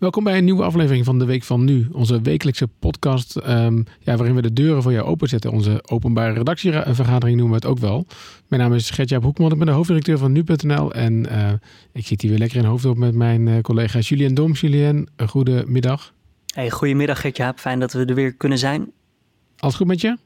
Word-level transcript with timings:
Welkom 0.00 0.24
bij 0.24 0.38
een 0.38 0.44
nieuwe 0.44 0.62
aflevering 0.62 1.04
van 1.04 1.18
de 1.18 1.24
Week 1.24 1.42
van 1.42 1.64
Nu, 1.64 1.88
onze 1.92 2.20
wekelijkse 2.20 2.68
podcast 2.78 3.36
ehm, 3.36 3.82
ja, 3.98 4.16
waarin 4.16 4.34
we 4.34 4.42
de 4.42 4.52
deuren 4.52 4.82
voor 4.82 4.92
jou 4.92 5.06
openzetten. 5.06 5.52
Onze 5.52 5.82
openbare 5.86 6.32
redactievergadering 6.32 7.38
noemen 7.38 7.60
we 7.60 7.66
het 7.66 7.74
ook 7.74 7.78
wel. 7.78 8.06
Mijn 8.48 8.62
naam 8.62 8.74
is 8.74 8.90
Gertjaap 8.90 9.22
Hoekman, 9.22 9.52
ik 9.52 9.58
ben 9.58 9.66
de 9.66 9.72
hoofddirecteur 9.72 10.18
van 10.18 10.32
Nu.nl 10.32 10.92
en 10.92 11.26
uh, 11.32 11.52
ik 11.92 12.06
zit 12.06 12.20
hier 12.20 12.30
weer 12.30 12.38
lekker 12.38 12.58
in 12.58 12.64
hoofdop 12.64 12.96
met 12.96 13.14
mijn 13.14 13.46
uh, 13.46 13.60
collega 13.60 13.98
Julien 13.98 14.34
Dom. 14.34 14.52
Julien, 14.52 15.08
een 15.16 15.28
goede 15.28 15.64
middag. 15.66 16.12
Hey, 16.54 16.70
goedemiddag 16.70 17.20
Gertjaap, 17.20 17.58
fijn 17.58 17.80
dat 17.80 17.92
we 17.92 18.04
er 18.04 18.14
weer 18.14 18.34
kunnen 18.34 18.58
zijn. 18.58 18.92
Alles 19.58 19.74
goed 19.74 19.86
met 19.86 20.00
je? 20.00 20.16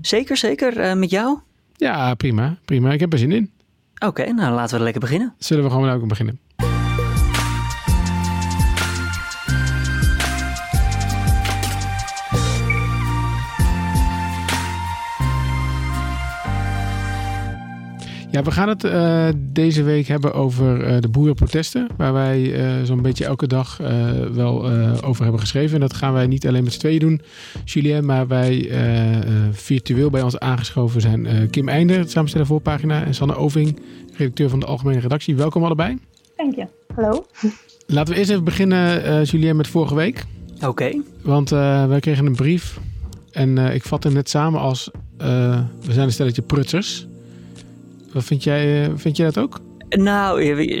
Zeker, 0.00 0.36
zeker. 0.36 0.78
Uh, 0.78 0.94
met 0.94 1.10
jou? 1.10 1.38
Ja, 1.76 2.14
prima, 2.14 2.58
prima. 2.64 2.92
Ik 2.92 3.00
heb 3.00 3.12
er 3.12 3.18
zin 3.18 3.32
in. 3.32 3.50
Oké, 3.94 4.06
okay, 4.06 4.28
nou 4.28 4.54
laten 4.54 4.76
we 4.76 4.82
lekker 4.82 5.00
beginnen. 5.00 5.34
Zullen 5.38 5.64
we 5.64 5.70
gewoon 5.70 5.90
ook 5.90 6.08
beginnen? 6.08 6.40
Ja, 18.34 18.42
we 18.42 18.50
gaan 18.50 18.68
het 18.68 18.84
uh, 18.84 19.28
deze 19.36 19.82
week 19.82 20.06
hebben 20.06 20.32
over 20.32 20.88
uh, 20.88 21.00
de 21.00 21.08
boerenprotesten. 21.08 21.88
Waar 21.96 22.12
wij 22.12 22.40
uh, 22.40 22.84
zo'n 22.84 23.02
beetje 23.02 23.24
elke 23.24 23.46
dag 23.46 23.76
wel 24.32 24.70
over 25.02 25.22
hebben 25.22 25.40
geschreven. 25.40 25.74
En 25.74 25.80
dat 25.80 25.94
gaan 25.94 26.12
wij 26.12 26.26
niet 26.26 26.46
alleen 26.46 26.64
met 26.64 26.72
z'n 26.72 26.78
tweeën 26.78 26.98
doen, 26.98 27.20
Julien. 27.64 28.06
Maar 28.06 28.26
wij 28.26 28.70
virtueel 29.52 30.10
bij 30.10 30.22
ons 30.22 30.38
aangeschoven 30.38 31.00
zijn 31.00 31.50
Kim 31.50 31.68
Einder, 31.68 32.08
samensteller 32.08 32.46
voorpagina. 32.46 33.04
En 33.04 33.14
Sanne 33.14 33.36
Oving, 33.36 33.80
redacteur 34.16 34.48
van 34.48 34.60
de 34.60 34.66
Algemene 34.66 35.00
Redactie. 35.00 35.36
Welkom 35.36 35.64
allebei. 35.64 35.98
Dank 36.36 36.54
je. 36.54 36.66
Hallo. 36.94 37.26
Laten 37.86 38.12
we 38.12 38.18
eerst 38.18 38.30
even 38.30 38.44
beginnen, 38.44 39.24
Julien, 39.24 39.56
met 39.56 39.68
vorige 39.68 39.94
week. 39.94 40.24
Oké. 40.56 40.66
Okay. 40.66 41.00
Want 41.22 41.50
wij 41.88 42.00
kregen 42.00 42.26
een 42.26 42.36
brief. 42.36 42.78
En 43.32 43.58
ik 43.58 43.82
vat 43.82 44.04
hem 44.04 44.12
net 44.12 44.28
samen 44.28 44.60
als... 44.60 44.90
we 45.16 45.92
zijn 45.92 46.06
een 46.06 46.12
stelletje 46.12 46.42
prutsers. 46.42 47.06
Wat 48.14 48.24
vind 48.24 48.44
jij, 48.44 48.84
eh, 48.84 48.92
vind 48.94 49.16
jij 49.16 49.26
dat 49.26 49.38
ook? 49.38 49.60
Nou, 49.88 50.80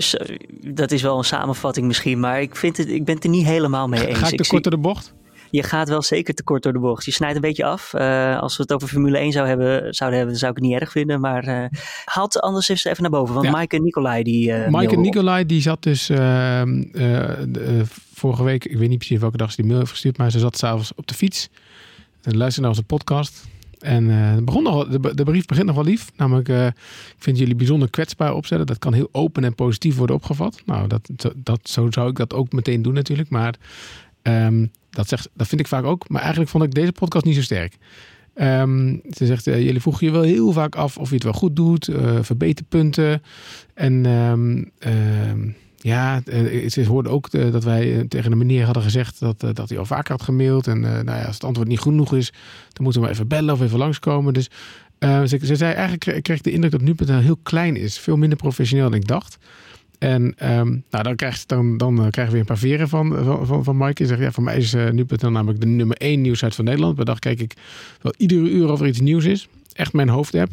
dat 0.60 0.90
is 0.90 1.02
wel 1.02 1.18
een 1.18 1.24
samenvatting 1.24 1.86
misschien, 1.86 2.20
maar 2.20 2.40
ik, 2.40 2.56
vind 2.56 2.76
het, 2.76 2.88
ik 2.88 3.04
ben 3.04 3.14
het 3.14 3.24
er 3.24 3.30
niet 3.30 3.46
helemaal 3.46 3.88
mee 3.88 4.06
eens. 4.06 4.18
Ga 4.18 4.28
ik 4.28 4.36
te 4.36 4.48
kort 4.48 4.62
door 4.62 4.72
de 4.72 4.78
bocht? 4.78 5.14
Je 5.50 5.62
gaat 5.62 5.88
wel 5.88 6.02
zeker 6.02 6.34
te 6.34 6.42
kort 6.42 6.62
door 6.62 6.72
de 6.72 6.78
bocht. 6.78 7.04
Je 7.04 7.10
snijdt 7.10 7.34
een 7.34 7.40
beetje 7.40 7.64
af. 7.64 7.92
Uh, 7.94 8.38
als 8.40 8.56
we 8.56 8.62
het 8.62 8.72
over 8.72 8.88
Formule 8.88 9.18
1 9.18 9.32
zou 9.32 9.48
hebben, 9.48 9.94
zouden 9.94 10.18
hebben, 10.18 10.36
zou 10.36 10.50
ik 10.50 10.56
het 10.56 10.66
niet 10.66 10.80
erg 10.80 10.90
vinden. 10.90 11.20
Maar 11.20 11.48
uh, 11.48 11.64
haalt 12.04 12.40
anders 12.40 12.68
eens 12.68 12.84
even 12.84 13.02
naar 13.02 13.10
boven. 13.10 13.34
Want 13.34 13.46
ja. 13.46 13.52
Maaike 13.52 13.78
Nicolai 13.78 14.22
die... 14.22 14.48
Uh, 14.48 14.68
Maaike 14.68 14.96
Nicolai 14.96 15.46
die 15.46 15.60
zat 15.60 15.82
dus 15.82 16.08
ehm, 16.08 16.82
vorige 18.14 18.44
week, 18.44 18.64
ik 18.64 18.78
weet 18.78 18.88
niet 18.88 18.98
precies 18.98 19.18
welke 19.18 19.36
dag 19.36 19.50
ze 19.50 19.56
die 19.56 19.64
mail 19.64 19.78
heeft 19.78 19.90
gestuurd, 19.90 20.18
maar 20.18 20.30
ze 20.30 20.38
zat 20.38 20.58
s'avonds 20.58 20.92
op 20.94 21.06
de 21.06 21.14
fiets 21.14 21.48
en 22.22 22.36
luisterde 22.36 22.60
naar 22.60 22.76
onze 22.76 22.82
podcast. 22.82 23.44
En 23.84 24.04
uh, 24.04 24.36
begon 24.36 24.62
nog, 24.62 24.88
de, 24.88 25.14
de, 25.14 25.24
brief 25.24 25.46
begint 25.46 25.66
nog 25.66 25.74
wel 25.74 25.84
lief. 25.84 26.10
Namelijk, 26.16 26.48
uh, 26.48 26.66
ik 26.66 27.16
vind 27.18 27.38
jullie 27.38 27.54
bijzonder 27.54 27.90
kwetsbaar 27.90 28.34
opzetten. 28.34 28.66
Dat 28.66 28.78
kan 28.78 28.92
heel 28.92 29.08
open 29.12 29.44
en 29.44 29.54
positief 29.54 29.96
worden 29.96 30.16
opgevat. 30.16 30.62
Nou, 30.66 30.88
dat, 30.88 31.10
dat, 31.36 31.68
zo 31.68 31.86
zou 31.90 32.10
ik 32.10 32.16
dat 32.16 32.34
ook 32.34 32.52
meteen 32.52 32.82
doen 32.82 32.94
natuurlijk. 32.94 33.28
Maar 33.28 33.54
um, 34.22 34.70
dat, 34.90 35.08
zegt, 35.08 35.28
dat 35.34 35.46
vind 35.46 35.60
ik 35.60 35.66
vaak 35.66 35.84
ook. 35.84 36.08
Maar 36.08 36.20
eigenlijk 36.20 36.50
vond 36.50 36.64
ik 36.64 36.74
deze 36.74 36.92
podcast 36.92 37.24
niet 37.24 37.34
zo 37.34 37.42
sterk. 37.42 37.76
Um, 38.34 39.00
ze 39.10 39.26
zegt, 39.26 39.46
uh, 39.46 39.62
jullie 39.62 39.80
vroegen 39.80 40.06
je 40.06 40.12
wel 40.12 40.22
heel 40.22 40.52
vaak 40.52 40.74
af 40.74 40.98
of 40.98 41.08
je 41.08 41.14
het 41.14 41.24
wel 41.24 41.32
goed 41.32 41.56
doet. 41.56 41.90
verbeterpunten. 42.20 43.22
En 43.74 44.06
um, 44.06 44.72
ja, 45.84 46.22
eh, 46.24 46.68
ze 46.68 46.86
hoorden 46.86 47.12
ook 47.12 47.28
eh, 47.28 47.52
dat 47.52 47.64
wij 47.64 47.96
eh, 47.96 48.04
tegen 48.08 48.30
de 48.30 48.36
meneer 48.36 48.64
hadden 48.64 48.82
gezegd 48.82 49.20
dat, 49.20 49.40
dat 49.40 49.68
hij 49.68 49.78
al 49.78 49.84
vaker 49.84 50.10
had 50.12 50.22
gemaild. 50.22 50.66
En 50.66 50.80
nou 50.80 51.04
ja, 51.04 51.24
als 51.24 51.34
het 51.34 51.44
antwoord 51.44 51.68
niet 51.68 51.80
genoeg 51.80 52.14
is, 52.14 52.32
dan 52.72 52.84
moeten 52.84 53.02
we 53.02 53.08
even 53.08 53.28
bellen 53.28 53.54
of 53.54 53.60
even 53.60 53.78
langskomen. 53.78 54.34
Dus 54.34 54.50
ze, 55.00 55.38
ze, 55.42 55.56
zei 55.56 55.72
eigenlijk, 55.72 56.22
kreeg 56.22 56.40
de 56.40 56.50
indruk 56.50 56.72
dat 56.72 56.80
nu.nl 56.80 57.18
heel 57.18 57.38
klein 57.42 57.76
is. 57.76 57.98
Veel 57.98 58.16
minder 58.16 58.38
professioneel 58.38 58.90
dan 58.90 58.98
ik 58.98 59.06
dacht. 59.06 59.38
En 59.98 60.22
um, 60.22 60.84
nou, 60.90 61.04
dan, 61.04 61.16
krijgt, 61.16 61.48
dan, 61.48 61.76
dan 61.76 61.94
krijgen 61.94 62.24
we 62.24 62.30
weer 62.30 62.40
een 62.40 62.46
paar 62.46 62.58
veren 62.58 62.88
van, 62.88 63.24
van, 63.24 63.46
van, 63.46 63.64
van 63.64 63.76
Mike. 63.76 64.02
En 64.02 64.08
zegt, 64.08 64.20
ja, 64.20 64.32
voor 64.32 64.42
mij 64.42 64.56
is 64.56 64.74
uh, 64.74 64.90
nu.nl 64.90 65.30
namelijk 65.30 65.60
de 65.60 65.66
nummer 65.66 65.96
één 65.96 66.20
nieuwsite 66.20 66.54
van 66.54 66.64
Nederland. 66.64 66.94
Per 66.96 67.04
dag 67.04 67.18
kijk 67.18 67.40
ik 67.40 67.54
wel 68.00 68.14
iedere 68.16 68.50
uur 68.50 68.72
of 68.72 68.80
er 68.80 68.86
iets 68.86 69.00
nieuws 69.00 69.24
is. 69.24 69.48
Echt 69.72 69.92
mijn 69.92 70.08
hoofdapp. 70.08 70.50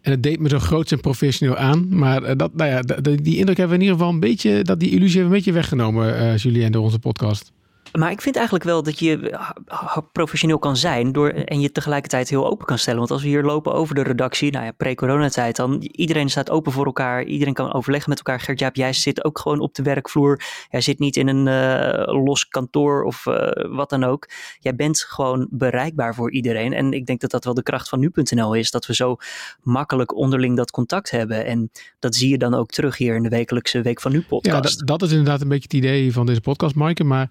En 0.00 0.10
het 0.10 0.22
deed 0.22 0.40
me 0.40 0.48
zo 0.48 0.58
groot 0.58 0.92
en 0.92 1.00
professioneel 1.00 1.56
aan. 1.56 1.86
Maar 1.96 2.22
uh, 2.22 2.30
dat, 2.36 2.54
nou 2.54 2.70
ja, 2.70 2.80
die 3.00 3.36
indruk 3.36 3.56
hebben 3.56 3.68
we 3.68 3.74
in 3.74 3.80
ieder 3.80 3.96
geval 3.96 4.12
een 4.12 4.20
beetje, 4.20 4.62
dat 4.62 4.80
die 4.80 4.90
illusie 4.90 5.20
hebben 5.20 5.24
een 5.24 5.36
beetje 5.36 5.52
weggenomen, 5.52 6.22
uh, 6.22 6.36
Julien, 6.36 6.72
door 6.72 6.82
onze 6.82 6.98
podcast. 6.98 7.52
Maar 7.92 8.10
ik 8.10 8.20
vind 8.20 8.36
eigenlijk 8.36 8.64
wel 8.64 8.82
dat 8.82 8.98
je 8.98 9.30
eh, 9.30 9.96
professioneel 10.12 10.58
kan 10.58 10.76
zijn 10.76 11.12
door, 11.12 11.28
en 11.28 11.60
je 11.60 11.72
tegelijkertijd 11.72 12.28
heel 12.28 12.46
open 12.50 12.66
kan 12.66 12.78
stellen. 12.78 12.98
Want 12.98 13.10
als 13.10 13.22
we 13.22 13.28
hier 13.28 13.42
lopen 13.42 13.72
over 13.72 13.94
de 13.94 14.02
redactie, 14.02 14.52
nou 14.52 14.64
ja, 14.64 14.72
pre-coronatijd 14.72 15.56
dan, 15.56 15.82
iedereen 15.82 16.30
staat 16.30 16.50
open 16.50 16.72
voor 16.72 16.86
elkaar. 16.86 17.24
Iedereen 17.24 17.54
kan 17.54 17.72
overleggen 17.72 18.10
met 18.10 18.18
elkaar. 18.18 18.40
Gert-Jaap, 18.40 18.76
jij 18.76 18.92
zit 18.92 19.24
ook 19.24 19.38
gewoon 19.38 19.60
op 19.60 19.74
de 19.74 19.82
werkvloer. 19.82 20.40
Jij 20.70 20.80
zit 20.80 20.98
niet 20.98 21.16
in 21.16 21.28
een 21.28 21.46
uh, 21.46 22.22
los 22.24 22.48
kantoor 22.48 23.02
of 23.02 23.26
uh, 23.26 23.48
wat 23.76 23.90
dan 23.90 24.04
ook. 24.04 24.28
Jij 24.58 24.74
bent 24.74 25.00
gewoon 25.00 25.48
bereikbaar 25.50 26.14
voor 26.14 26.32
iedereen. 26.32 26.72
En 26.72 26.92
ik 26.92 27.06
denk 27.06 27.20
dat 27.20 27.30
dat 27.30 27.44
wel 27.44 27.54
de 27.54 27.62
kracht 27.62 27.88
van 27.88 28.00
nu.nl 28.00 28.54
is. 28.54 28.70
Dat 28.70 28.86
we 28.86 28.94
zo 28.94 29.16
makkelijk 29.62 30.16
onderling 30.16 30.56
dat 30.56 30.70
contact 30.70 31.10
hebben. 31.10 31.44
En 31.44 31.70
dat 31.98 32.14
zie 32.14 32.28
je 32.28 32.38
dan 32.38 32.54
ook 32.54 32.70
terug 32.70 32.96
hier 32.96 33.14
in 33.14 33.22
de 33.22 33.28
wekelijkse 33.28 33.82
Week 33.82 34.00
van 34.00 34.12
Nu 34.12 34.22
podcast. 34.22 34.78
Ja, 34.78 34.84
dat 34.84 35.02
is 35.02 35.10
inderdaad 35.10 35.40
een 35.40 35.48
beetje 35.48 35.62
het 35.62 35.72
idee 35.72 36.12
van 36.12 36.26
deze 36.26 36.40
podcast, 36.40 36.74
Maaike. 36.74 37.04
Maar 37.04 37.30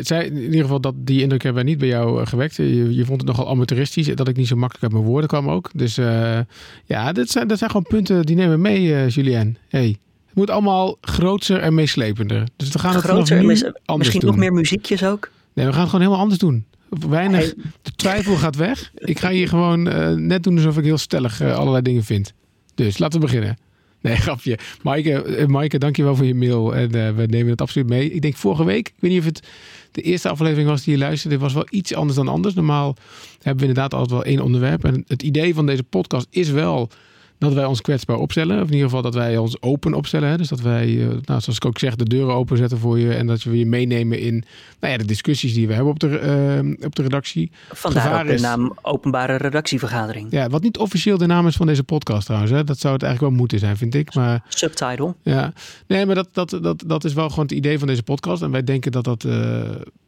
zij, 0.00 0.26
in 0.26 0.42
ieder 0.42 0.60
geval 0.60 0.80
dat 0.80 0.94
die 0.96 1.20
indruk 1.20 1.42
hebben 1.42 1.62
wij 1.62 1.72
niet 1.72 1.80
bij 1.80 1.88
jou 1.88 2.20
uh, 2.20 2.26
gewekt. 2.26 2.56
Je, 2.56 2.94
je, 2.94 3.04
vond 3.04 3.20
het 3.20 3.30
nogal 3.30 3.48
amateuristisch, 3.48 4.06
dat 4.14 4.28
ik 4.28 4.36
niet 4.36 4.46
zo 4.46 4.56
makkelijk 4.56 4.84
uit 4.84 4.92
mijn 4.92 5.04
woorden 5.04 5.28
kwam 5.28 5.50
ook. 5.50 5.70
Dus 5.74 5.98
uh, 5.98 6.38
ja, 6.84 7.12
dat 7.12 7.28
zijn, 7.28 7.48
dat 7.48 7.58
zijn 7.58 7.70
gewoon 7.70 7.86
punten 7.88 8.26
die 8.26 8.36
nemen 8.36 8.54
we 8.54 8.60
mee, 8.60 8.82
uh, 8.82 9.08
Julien. 9.08 9.56
Hey. 9.68 9.96
Het 10.26 10.40
moet 10.40 10.50
allemaal 10.50 10.96
groter 11.00 11.58
en 11.58 11.74
meeslepender. 11.74 12.48
Dus 12.56 12.68
we 12.68 12.78
gaan 12.78 12.94
het 12.94 13.04
groter 13.04 13.40
nu 13.40 13.46
mis, 13.46 13.64
anders 13.64 13.74
Misschien 13.96 14.20
doen. 14.20 14.30
nog 14.30 14.38
meer 14.38 14.52
muziekjes 14.52 15.04
ook? 15.04 15.30
Nee, 15.52 15.66
we 15.66 15.72
gaan 15.72 15.80
het 15.80 15.90
gewoon 15.90 16.04
helemaal 16.04 16.22
anders 16.22 16.40
doen. 16.40 16.64
Weinig, 17.08 17.40
hey. 17.40 17.54
de 17.82 17.92
twijfel 17.96 18.36
gaat 18.36 18.56
weg. 18.56 18.90
Ik 18.94 19.18
ga 19.18 19.30
hier 19.30 19.48
gewoon 19.48 19.82
net 20.26 20.42
doen 20.42 20.56
alsof 20.56 20.78
ik 20.78 20.84
heel 20.84 20.98
stellig 20.98 21.42
allerlei 21.42 21.82
dingen 21.82 22.04
vind. 22.04 22.32
Dus 22.74 22.98
laten 22.98 23.20
we 23.20 23.26
beginnen. 23.26 23.56
Nee, 24.02 24.16
grapje. 24.26 24.58
Maaike, 24.82 25.44
Maaike 25.48 25.78
dankjewel 25.78 26.16
voor 26.16 26.26
je 26.26 26.34
mail. 26.34 26.74
En 26.74 26.96
uh, 26.96 27.10
we 27.10 27.26
nemen 27.26 27.50
het 27.50 27.60
absoluut 27.60 27.88
mee. 27.88 28.10
Ik 28.10 28.22
denk 28.22 28.36
vorige 28.36 28.64
week, 28.64 28.88
ik 28.88 28.94
weet 28.98 29.10
niet 29.10 29.20
of 29.20 29.26
het 29.26 29.42
de 29.92 30.02
eerste 30.02 30.28
aflevering 30.28 30.68
was 30.68 30.84
die 30.84 30.92
je 30.92 30.98
luisterde, 30.98 31.38
was 31.38 31.52
wel 31.52 31.66
iets 31.70 31.94
anders 31.94 32.16
dan 32.16 32.28
anders. 32.28 32.54
Normaal 32.54 32.96
hebben 33.42 33.62
we 33.62 33.68
inderdaad 33.68 33.94
altijd 33.94 34.10
wel 34.10 34.24
één 34.24 34.40
onderwerp. 34.40 34.84
En 34.84 35.04
het 35.06 35.22
idee 35.22 35.54
van 35.54 35.66
deze 35.66 35.82
podcast 35.82 36.26
is 36.30 36.50
wel 36.50 36.90
dat 37.48 37.54
wij 37.54 37.64
ons 37.64 37.80
kwetsbaar 37.80 38.16
opstellen. 38.16 38.56
Of 38.56 38.66
in 38.66 38.72
ieder 38.72 38.86
geval 38.86 39.02
dat 39.02 39.14
wij 39.14 39.36
ons 39.36 39.62
open 39.62 39.94
opstellen. 39.94 40.28
Hè? 40.28 40.36
Dus 40.36 40.48
dat 40.48 40.60
wij, 40.60 40.88
uh, 40.88 41.06
nou, 41.06 41.40
zoals 41.40 41.56
ik 41.56 41.64
ook 41.64 41.78
zeg, 41.78 41.96
de 41.96 42.04
deuren 42.04 42.34
openzetten 42.34 42.78
voor 42.78 42.98
je. 42.98 43.14
En 43.14 43.26
dat 43.26 43.42
we 43.42 43.58
je 43.58 43.66
meenemen 43.66 44.20
in 44.20 44.44
nou 44.80 44.92
ja, 44.92 44.98
de 44.98 45.04
discussies 45.04 45.54
die 45.54 45.66
we 45.66 45.72
hebben 45.72 45.92
op 45.92 45.98
de, 45.98 46.62
uh, 46.64 46.86
op 46.86 46.94
de 46.94 47.02
redactie. 47.02 47.50
Vandaar 47.72 48.20
ook 48.20 48.36
de 48.36 48.40
naam 48.40 48.78
openbare 48.82 49.36
redactievergadering. 49.36 50.26
Ja, 50.30 50.48
wat 50.48 50.62
niet 50.62 50.78
officieel 50.78 51.18
de 51.18 51.26
naam 51.26 51.46
is 51.46 51.56
van 51.56 51.66
deze 51.66 51.84
podcast 51.84 52.24
trouwens. 52.24 52.52
Hè? 52.52 52.64
Dat 52.64 52.78
zou 52.78 52.94
het 52.94 53.02
eigenlijk 53.02 53.32
wel 53.32 53.40
moeten 53.42 53.58
zijn, 53.58 53.76
vind 53.76 53.94
ik. 53.94 54.14
Maar, 54.14 54.42
Subtitle. 54.48 55.14
Ja, 55.22 55.52
nee, 55.86 56.06
maar 56.06 56.14
dat, 56.14 56.28
dat, 56.32 56.58
dat, 56.62 56.84
dat 56.86 57.04
is 57.04 57.12
wel 57.12 57.28
gewoon 57.28 57.44
het 57.44 57.54
idee 57.54 57.78
van 57.78 57.88
deze 57.88 58.02
podcast. 58.02 58.42
En 58.42 58.50
wij 58.50 58.64
denken 58.64 58.92
dat 58.92 59.04
dat... 59.04 59.24
Uh, 59.24 59.60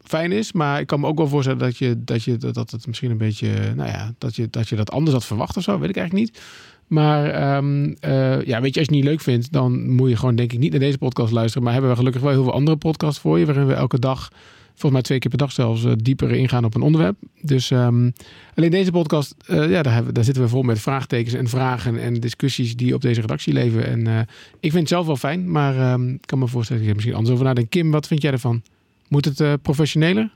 fijn 0.05 0.33
is. 0.33 0.53
Maar 0.53 0.81
ik 0.81 0.87
kan 0.87 1.01
me 1.01 1.06
ook 1.06 1.16
wel 1.16 1.28
voorstellen 1.28 1.59
dat 1.59 1.77
je 1.78 2.05
dat, 2.05 2.22
je, 2.22 2.37
dat 2.37 2.71
het 2.71 2.87
misschien 2.87 3.11
een 3.11 3.19
beetje, 3.19 3.72
nou 3.75 3.89
ja, 3.89 4.15
dat 4.19 4.37
je, 4.37 4.49
dat 4.51 4.69
je 4.69 4.77
dat 4.77 4.91
anders 4.91 5.12
had 5.12 5.25
verwacht 5.25 5.56
of 5.56 5.62
zo. 5.62 5.78
Weet 5.78 5.89
ik 5.89 5.97
eigenlijk 5.97 6.27
niet. 6.27 6.43
Maar 6.87 7.56
um, 7.56 7.84
uh, 7.84 8.43
ja, 8.43 8.61
weet 8.61 8.75
je, 8.75 8.81
als 8.81 8.89
je 8.89 8.91
het 8.91 8.91
niet 8.91 9.05
leuk 9.05 9.21
vindt, 9.21 9.53
dan 9.53 9.91
moet 9.91 10.09
je 10.09 10.17
gewoon 10.17 10.34
denk 10.34 10.53
ik 10.53 10.59
niet 10.59 10.71
naar 10.71 10.81
deze 10.81 10.99
podcast 10.99 11.33
luisteren. 11.33 11.62
Maar 11.62 11.72
hebben 11.72 11.91
we 11.91 11.97
gelukkig 11.97 12.22
wel 12.22 12.31
heel 12.31 12.43
veel 12.43 12.53
andere 12.53 12.77
podcasts 12.77 13.21
voor 13.21 13.39
je, 13.39 13.47
waarin 13.47 13.66
we 13.66 13.75
elke 13.75 13.98
dag, 13.98 14.31
volgens 14.66 14.92
mij 14.92 15.03
twee 15.03 15.19
keer 15.19 15.31
per 15.31 15.39
dag 15.39 15.53
zelfs, 15.53 15.84
uh, 15.84 15.92
dieper 15.97 16.31
ingaan 16.31 16.65
op 16.65 16.75
een 16.75 16.83
onderwerp. 16.83 17.16
Dus 17.41 17.71
um, 17.71 18.13
alleen 18.54 18.71
deze 18.71 18.91
podcast, 18.91 19.34
uh, 19.51 19.71
ja, 19.71 19.83
daar, 19.83 19.95
hebben, 19.95 20.15
daar 20.15 20.25
zitten 20.25 20.42
we 20.42 20.48
vol 20.48 20.63
met 20.63 20.81
vraagtekens 20.81 21.34
en 21.34 21.48
vragen 21.48 21.98
en 21.98 22.15
discussies 22.15 22.77
die 22.77 22.95
op 22.95 23.01
deze 23.01 23.21
redactie 23.21 23.53
leven. 23.53 23.87
En 23.87 24.27
ik 24.60 24.71
vind 24.71 24.75
het 24.75 24.89
zelf 24.89 25.07
wel 25.07 25.16
fijn, 25.16 25.51
maar 25.51 25.92
um, 25.92 26.09
ik 26.09 26.27
kan 26.27 26.39
me 26.39 26.47
voorstellen 26.47 26.80
dat 26.80 26.89
je 26.91 26.95
misschien 26.95 27.16
anders 27.16 27.34
over 27.34 27.47
nadenkt. 27.47 27.71
Kim, 27.71 27.91
wat 27.91 28.07
vind 28.07 28.22
jij 28.22 28.33
ervan? 28.33 28.63
Moet 29.09 29.25
het 29.25 29.63
professioneler? 29.63 30.30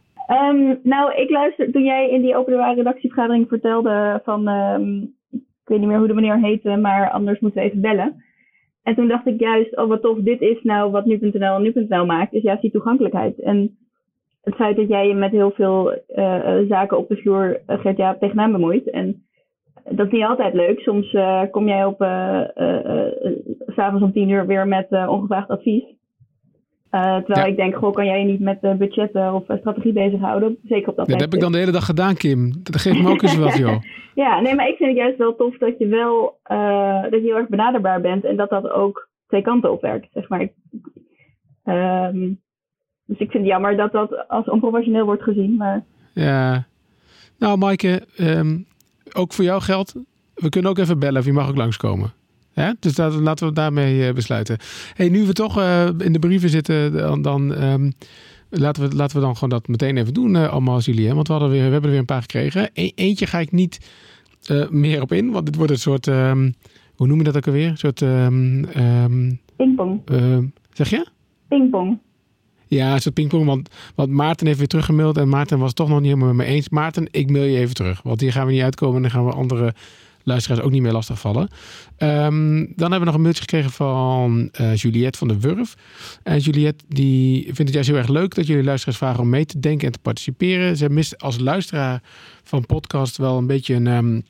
Nou, 0.83 1.15
ik 1.15 1.31
luister 1.31 1.73
toen 1.73 1.85
jij 1.85 2.11
in 2.11 2.23
die 2.23 2.37
openbare 2.37 2.75
redactievergadering 2.75 3.49
vertelde 3.49 4.21
van 4.25 4.43
ik 5.69 5.75
weet 5.75 5.83
niet 5.83 5.93
meer 5.93 5.99
hoe 5.99 6.15
de 6.15 6.21
meneer 6.21 6.39
heette, 6.39 6.77
maar 6.77 7.11
anders 7.11 7.41
moeten 7.41 7.63
we 7.63 7.69
even 7.69 7.81
bellen. 7.81 8.25
En 8.83 8.95
toen 8.95 9.09
dacht 9.09 9.27
ik 9.27 9.41
juist, 9.41 9.77
oh 9.77 9.89
wat 9.89 10.03
tof, 10.03 10.19
dit 10.19 10.41
is 10.41 10.63
nou 10.63 10.91
wat 10.91 11.05
nu.nl 11.05 11.55
en 11.55 11.63
nu.nl 11.63 12.07
maakt, 12.07 12.33
is 12.33 12.43
juist 12.43 12.63
die 12.63 12.71
toegankelijkheid. 12.71 13.41
En 13.41 13.77
het 14.43 14.55
feit 14.55 14.77
dat 14.77 14.89
jij 14.89 15.09
je 15.09 15.15
met 15.15 15.31
heel 15.31 15.51
veel 15.51 15.93
uh, 15.93 16.59
zaken 16.69 16.99
op 16.99 17.09
de 17.09 17.17
vloer, 17.17 17.61
uh, 17.67 17.79
Gert 17.79 18.21
tegenaan 18.21 18.53
bemoeit. 18.53 18.91
En 18.91 19.23
dat 19.91 20.07
is 20.07 20.13
niet 20.13 20.25
altijd 20.25 20.55
leuk. 20.55 20.81
Soms 20.81 21.17
kom 21.51 21.69
jij 21.69 21.85
op, 21.85 21.97
s'avonds 23.67 24.05
om 24.05 24.13
tien 24.13 24.29
uur 24.29 24.47
weer 24.47 24.69
met 24.69 24.91
ongevraagd 24.91 25.49
advies. 25.49 25.98
Uh, 26.91 27.17
terwijl 27.17 27.47
ik 27.47 27.57
denk, 27.57 27.75
goh, 27.75 27.93
kan 27.93 28.07
jij 28.07 28.19
je 28.19 28.25
niet 28.25 28.41
met 28.41 28.59
uh, 28.63 28.75
budgetten 28.75 29.35
of 29.35 29.49
uh, 29.49 29.57
strategie 29.57 29.93
bezighouden? 29.93 30.59
Zeker 30.65 30.89
op 30.89 30.97
dat 30.97 31.07
ja, 31.07 31.13
Dat 31.13 31.21
heb 31.21 31.35
ik 31.35 31.41
dan 31.41 31.53
de 31.53 31.59
hele 31.59 31.73
dag 31.73 31.85
gedaan, 31.85 32.15
Kim. 32.15 32.53
Dat 32.63 32.77
geeft 32.77 33.03
me 33.03 33.11
ook 33.11 33.23
eens 33.23 33.37
wat, 33.37 33.57
joh. 33.65 33.83
ja, 34.15 34.41
nee, 34.41 34.55
maar 34.55 34.69
ik 34.69 34.77
vind 34.77 34.89
het 34.89 34.99
juist 34.99 35.19
wel 35.19 35.37
tof 35.37 35.59
dat 35.59 35.79
je 35.79 35.87
wel 35.87 36.39
dat 37.11 37.21
je 37.21 37.27
heel 37.27 37.37
erg 37.37 37.49
benaderbaar 37.49 38.01
bent 38.01 38.25
en 38.25 38.37
dat 38.37 38.51
dat 38.51 38.71
ook 38.71 39.09
twee 39.27 39.43
kanten 39.43 39.73
op 39.73 39.81
werkt, 39.81 40.09
zeg 40.13 40.29
maar. 40.29 40.49
Um, 41.65 42.41
dus 43.09 43.19
ik 43.19 43.31
vind 43.31 43.45
het 43.45 43.53
jammer 43.53 43.77
dat 43.77 43.93
dat 43.93 44.29
als 44.29 44.49
onprofessioneel 44.49 45.05
wordt 45.05 45.23
gezien, 45.23 45.57
maar... 45.57 45.85
Ja. 46.15 46.67
Nou, 47.39 47.59
Maaike, 47.59 48.03
um, 48.19 48.67
ook 49.13 49.33
voor 49.33 49.45
jou 49.45 49.63
geldt, 49.63 49.95
we 50.35 50.49
kunnen 50.49 50.71
ook 50.71 50.79
even 50.79 50.99
bellen 50.99 51.21
of 51.21 51.27
je 51.27 51.33
mag 51.33 51.49
ook 51.49 51.57
langskomen. 51.57 52.13
Ja, 52.59 52.75
dus 52.81 52.95
dat, 52.95 53.15
laten 53.15 53.47
we 53.47 53.53
daarmee 53.53 54.13
besluiten. 54.13 54.57
Hey, 54.95 55.09
nu 55.09 55.27
we 55.27 55.33
toch 55.33 55.59
uh, 55.59 55.89
in 55.99 56.13
de 56.13 56.19
brieven 56.19 56.51
zitten, 56.51 56.93
dan, 56.93 57.23
dan 57.23 57.63
um, 57.63 57.93
laten, 58.51 58.89
we, 58.89 58.97
laten 58.97 59.17
we 59.17 59.23
dan 59.23 59.35
gewoon 59.35 59.49
dat 59.49 59.69
meteen 59.69 59.97
even 59.97 60.15
doen, 60.15 60.35
uh, 60.35 60.49
allemaal 60.49 60.75
als 60.75 60.85
jullie. 60.85 61.09
Hè? 61.09 61.15
Want 61.15 61.27
we, 61.27 61.33
hadden 61.33 61.51
weer, 61.51 61.65
we 61.65 61.73
hebben 61.73 61.83
er 61.83 61.91
weer 61.91 61.99
een 61.99 62.05
paar 62.05 62.21
gekregen. 62.21 62.71
E 62.73 62.91
eentje 62.95 63.27
ga 63.27 63.39
ik 63.39 63.53
niet 63.53 63.91
uh, 64.51 64.69
meer 64.69 65.03
op 65.03 65.13
in, 65.13 65.31
want 65.31 65.47
dit 65.47 65.55
wordt 65.55 65.73
een 65.73 65.79
soort, 65.79 66.07
um, 66.07 66.55
hoe 66.95 67.07
noem 67.07 67.19
je 67.19 67.25
dat 67.25 67.37
ook 67.37 67.47
alweer? 67.47 67.69
Een 67.69 67.79
soort... 67.79 68.01
Um, 68.01 69.41
Pingpong. 69.57 70.01
zeg 70.73 70.91
je? 70.91 71.07
Pingpong. 71.49 71.99
Ja, 72.67 72.95
een 72.95 73.01
soort 73.01 73.15
pingpong. 73.15 73.47
Want, 73.47 73.69
want 73.95 74.11
Maarten 74.11 74.47
heeft 74.47 74.59
weer 74.59 74.69
teruggemaild 74.69 75.17
en 75.17 75.29
Maarten 75.29 75.59
was 75.59 75.69
het 75.69 75.77
toch 75.77 75.89
nog 75.89 76.01
niet 76.01 76.09
helemaal 76.09 76.35
met 76.35 76.47
me 76.47 76.53
eens. 76.53 76.69
Maarten, 76.69 77.09
ik 77.11 77.31
mail 77.31 77.45
je 77.45 77.59
even 77.59 77.75
terug. 77.75 78.03
Want 78.03 78.21
hier 78.21 78.33
gaan 78.33 78.47
we 78.47 78.53
niet 78.53 78.63
uitkomen 78.63 78.97
en 78.97 79.03
dan 79.03 79.11
gaan 79.11 79.25
we 79.25 79.33
andere 79.33 79.75
luisteraars 80.29 80.61
ook 80.61 80.71
niet 80.71 80.83
meer 80.83 80.93
lastigvallen. 80.93 81.49
Um, 81.99 82.73
dan 82.77 82.91
hebben 82.91 82.99
we 82.99 83.05
nog 83.05 83.15
een 83.15 83.21
mailtje 83.21 83.43
gekregen 83.43 83.71
van 83.71 84.49
uh, 84.61 84.77
Juliette 84.77 85.19
van 85.19 85.29
de 85.29 85.41
Wurf. 85.41 85.77
En 86.23 86.39
Juliette 86.39 86.85
die 86.89 87.45
vindt 87.45 87.59
het 87.59 87.73
juist 87.73 87.89
heel 87.89 87.99
erg 87.99 88.09
leuk 88.09 88.35
dat 88.35 88.47
jullie 88.47 88.65
luisteraars 88.65 88.99
vragen 88.99 89.21
om 89.21 89.29
mee 89.29 89.45
te 89.45 89.61
denken 89.61 89.87
en 89.87 89.93
te 89.93 89.99
participeren. 89.99 90.77
Ze 90.77 90.89
mist 90.89 91.19
als 91.19 91.39
luisteraar 91.39 92.03
van 92.43 92.67
podcast 92.67 93.17
wel 93.17 93.39
een 93.39 93.47
beetje 93.47 93.75
een... 93.75 93.87
Um, 93.87 94.23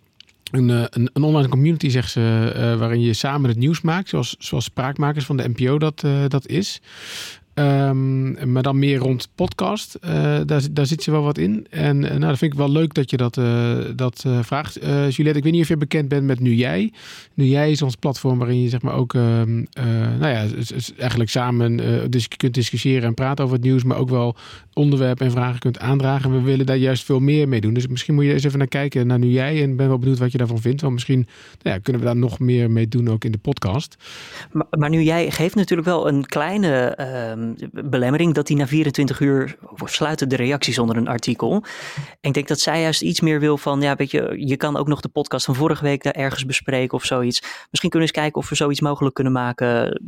een, 0.50 0.68
een, 0.68 1.10
een, 1.12 1.22
online 1.22 1.48
community, 1.48 1.88
zegt 1.88 2.10
ze, 2.10 2.52
uh, 2.56 2.78
waarin 2.78 3.00
je 3.00 3.12
samen 3.12 3.48
het 3.48 3.58
nieuws 3.58 3.80
maakt, 3.80 4.08
zoals, 4.08 4.36
zoals 4.38 4.64
spraakmakers 4.64 5.24
van 5.24 5.36
de 5.36 5.48
NPO 5.48 5.78
dat, 5.78 6.04
dat 6.28 6.46
is. 6.46 6.80
Um, 7.58 8.52
maar 8.52 8.62
dan 8.62 8.78
meer 8.78 8.98
rond 8.98 9.28
podcast. 9.34 9.98
Uh, 10.04 10.10
daar, 10.46 10.62
daar 10.70 10.86
zit 10.86 11.02
ze 11.02 11.10
wel 11.10 11.22
wat 11.22 11.38
in. 11.38 11.66
En 11.70 12.02
uh, 12.02 12.08
nou, 12.08 12.20
dat 12.20 12.38
vind 12.38 12.52
ik 12.52 12.58
wel 12.58 12.70
leuk 12.70 12.94
dat 12.94 13.10
je 13.10 13.16
dat, 13.16 13.36
uh, 13.36 13.78
dat 13.96 14.24
vraagt. 14.40 14.74
Juliette, 14.84 15.38
ik 15.38 15.42
weet 15.42 15.52
niet 15.52 15.62
of 15.62 15.68
je 15.68 15.76
bekend 15.76 16.08
bent 16.08 16.24
met 16.24 16.40
Nu 16.40 16.54
Jij. 16.54 16.92
Nu 17.34 17.44
Jij 17.44 17.70
is 17.70 17.82
ons 17.82 17.96
platform 17.96 18.38
waarin 18.38 18.62
je 18.62 18.68
zeg 18.68 18.82
maar 18.82 18.94
ook 18.94 19.14
ehm, 19.14 19.64
nou 20.18 20.28
ja, 20.28 20.46
eigenlijk 20.96 21.30
samen 21.30 21.76
dus 22.10 22.28
kunt 22.28 22.54
discussiëren 22.54 23.02
en 23.02 23.14
praten 23.14 23.44
over 23.44 23.56
het 23.56 23.64
nieuws. 23.64 23.82
Maar 23.84 23.98
ook 23.98 24.10
wel 24.10 24.36
onderwerpen 24.72 25.26
en 25.26 25.32
vragen 25.32 25.58
kunt 25.58 25.78
aandragen. 25.78 26.32
We 26.32 26.40
willen 26.40 26.66
daar 26.66 26.76
juist 26.76 27.04
veel 27.04 27.20
meer 27.20 27.48
mee 27.48 27.60
doen. 27.60 27.74
Dus 27.74 27.86
misschien 27.86 28.14
moet 28.14 28.24
je 28.24 28.32
eens 28.32 28.44
even 28.44 28.58
naar 28.58 28.68
kijken 28.68 29.06
naar 29.06 29.18
Nu 29.18 29.28
Jij. 29.28 29.62
En 29.62 29.76
ben 29.76 29.88
wel 29.88 29.98
benieuwd 29.98 30.18
wat 30.18 30.32
je 30.32 30.38
daarvan 30.38 30.60
vindt. 30.60 30.80
Want 30.80 30.92
misschien 30.92 31.26
nou 31.62 31.76
ja, 31.76 31.82
kunnen 31.82 32.02
we 32.02 32.08
daar 32.08 32.16
nog 32.16 32.38
meer 32.38 32.70
mee 32.70 32.88
doen 32.88 33.08
ook 33.08 33.24
in 33.24 33.32
de 33.32 33.38
podcast. 33.38 33.96
Maar, 34.52 34.66
maar 34.70 34.90
Nu 34.90 35.02
Jij 35.02 35.30
geeft 35.30 35.54
natuurlijk 35.54 35.88
wel 35.88 36.08
een 36.08 36.26
kleine... 36.26 36.96
Belemmering 37.72 38.34
dat 38.34 38.48
hij 38.48 38.56
na 38.56 38.66
24 38.66 39.20
uur 39.20 39.56
sluiten 39.84 40.28
de 40.28 40.36
reacties 40.36 40.78
onder 40.78 40.96
een 40.96 41.08
artikel. 41.08 41.52
En 42.20 42.28
ik 42.28 42.34
denk 42.34 42.48
dat 42.48 42.60
zij 42.60 42.80
juist 42.80 43.02
iets 43.02 43.20
meer 43.20 43.40
wil 43.40 43.56
van, 43.56 43.80
ja, 43.80 43.96
weet 43.96 44.10
je, 44.10 44.34
je 44.36 44.56
kan 44.56 44.76
ook 44.76 44.88
nog 44.88 45.00
de 45.00 45.08
podcast 45.08 45.44
van 45.44 45.54
vorige 45.54 45.84
week 45.84 46.02
daar 46.02 46.12
ergens 46.12 46.44
bespreken 46.44 46.96
of 46.96 47.04
zoiets. 47.04 47.40
Misschien 47.40 47.90
kunnen 47.90 48.08
we 48.08 48.14
eens 48.14 48.24
kijken 48.24 48.40
of 48.40 48.48
we 48.48 48.54
zoiets 48.54 48.80
mogelijk 48.80 49.14
kunnen 49.14 49.32
maken 49.32 50.00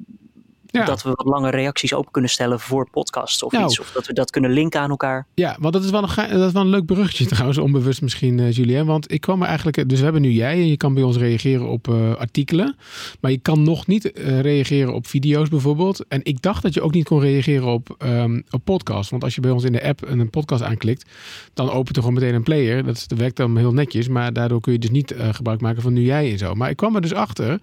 ja. 0.70 0.84
Dat 0.84 1.02
we 1.02 1.10
wat 1.14 1.26
lange 1.26 1.50
reacties 1.50 1.94
open 1.94 2.12
kunnen 2.12 2.30
stellen 2.30 2.60
voor 2.60 2.90
podcasts 2.90 3.42
of 3.42 3.52
nou, 3.52 3.64
iets. 3.64 3.80
Of 3.80 3.90
dat 3.92 4.06
we 4.06 4.12
dat 4.12 4.30
kunnen 4.30 4.50
linken 4.50 4.80
aan 4.80 4.90
elkaar. 4.90 5.26
Ja, 5.34 5.56
want 5.60 5.72
dat 5.72 5.84
is 5.84 5.90
wel 5.90 6.02
een, 6.02 6.38
dat 6.38 6.46
is 6.46 6.52
wel 6.52 6.62
een 6.62 6.68
leuk 6.68 6.86
bruggetje 6.86 7.26
trouwens, 7.34 7.58
onbewust 7.58 8.02
misschien, 8.02 8.38
uh, 8.38 8.52
Julien. 8.52 8.86
Want 8.86 9.12
ik 9.12 9.20
kwam 9.20 9.40
er 9.40 9.46
eigenlijk... 9.46 9.88
Dus 9.88 9.98
we 9.98 10.04
hebben 10.04 10.22
nu 10.22 10.30
jij 10.30 10.52
en 10.52 10.68
je 10.68 10.76
kan 10.76 10.94
bij 10.94 11.02
ons 11.02 11.16
reageren 11.16 11.68
op 11.68 11.88
uh, 11.88 12.14
artikelen. 12.14 12.76
Maar 13.20 13.30
je 13.30 13.38
kan 13.38 13.62
nog 13.62 13.86
niet 13.86 14.18
uh, 14.18 14.40
reageren 14.40 14.94
op 14.94 15.06
video's 15.06 15.48
bijvoorbeeld. 15.48 16.04
En 16.08 16.20
ik 16.22 16.42
dacht 16.42 16.62
dat 16.62 16.74
je 16.74 16.82
ook 16.82 16.94
niet 16.94 17.04
kon 17.04 17.20
reageren 17.20 17.66
op, 17.66 17.96
um, 17.98 18.44
op 18.50 18.64
podcast. 18.64 19.10
Want 19.10 19.24
als 19.24 19.34
je 19.34 19.40
bij 19.40 19.50
ons 19.50 19.64
in 19.64 19.72
de 19.72 19.84
app 19.84 20.02
een 20.06 20.30
podcast 20.30 20.62
aanklikt, 20.62 21.10
dan 21.54 21.70
opent 21.70 21.96
er 21.96 22.02
gewoon 22.02 22.18
meteen 22.18 22.34
een 22.34 22.42
player. 22.42 22.84
Dat, 22.84 23.06
werkt 23.16 23.36
dan 23.36 23.56
heel 23.56 23.72
netjes. 23.72 24.08
Maar 24.08 24.32
daardoor 24.32 24.60
kun 24.60 24.72
je 24.72 24.78
dus 24.78 24.90
niet 24.90 25.14
gebruik 25.30 25.60
maken 25.60 25.82
van 25.82 25.92
nu 25.92 26.02
jij 26.02 26.30
en 26.30 26.38
zo. 26.38 26.54
Maar 26.54 26.70
ik 26.70 26.76
kwam 26.76 26.94
er 26.94 27.00
dus 27.00 27.14
achter 27.14 27.60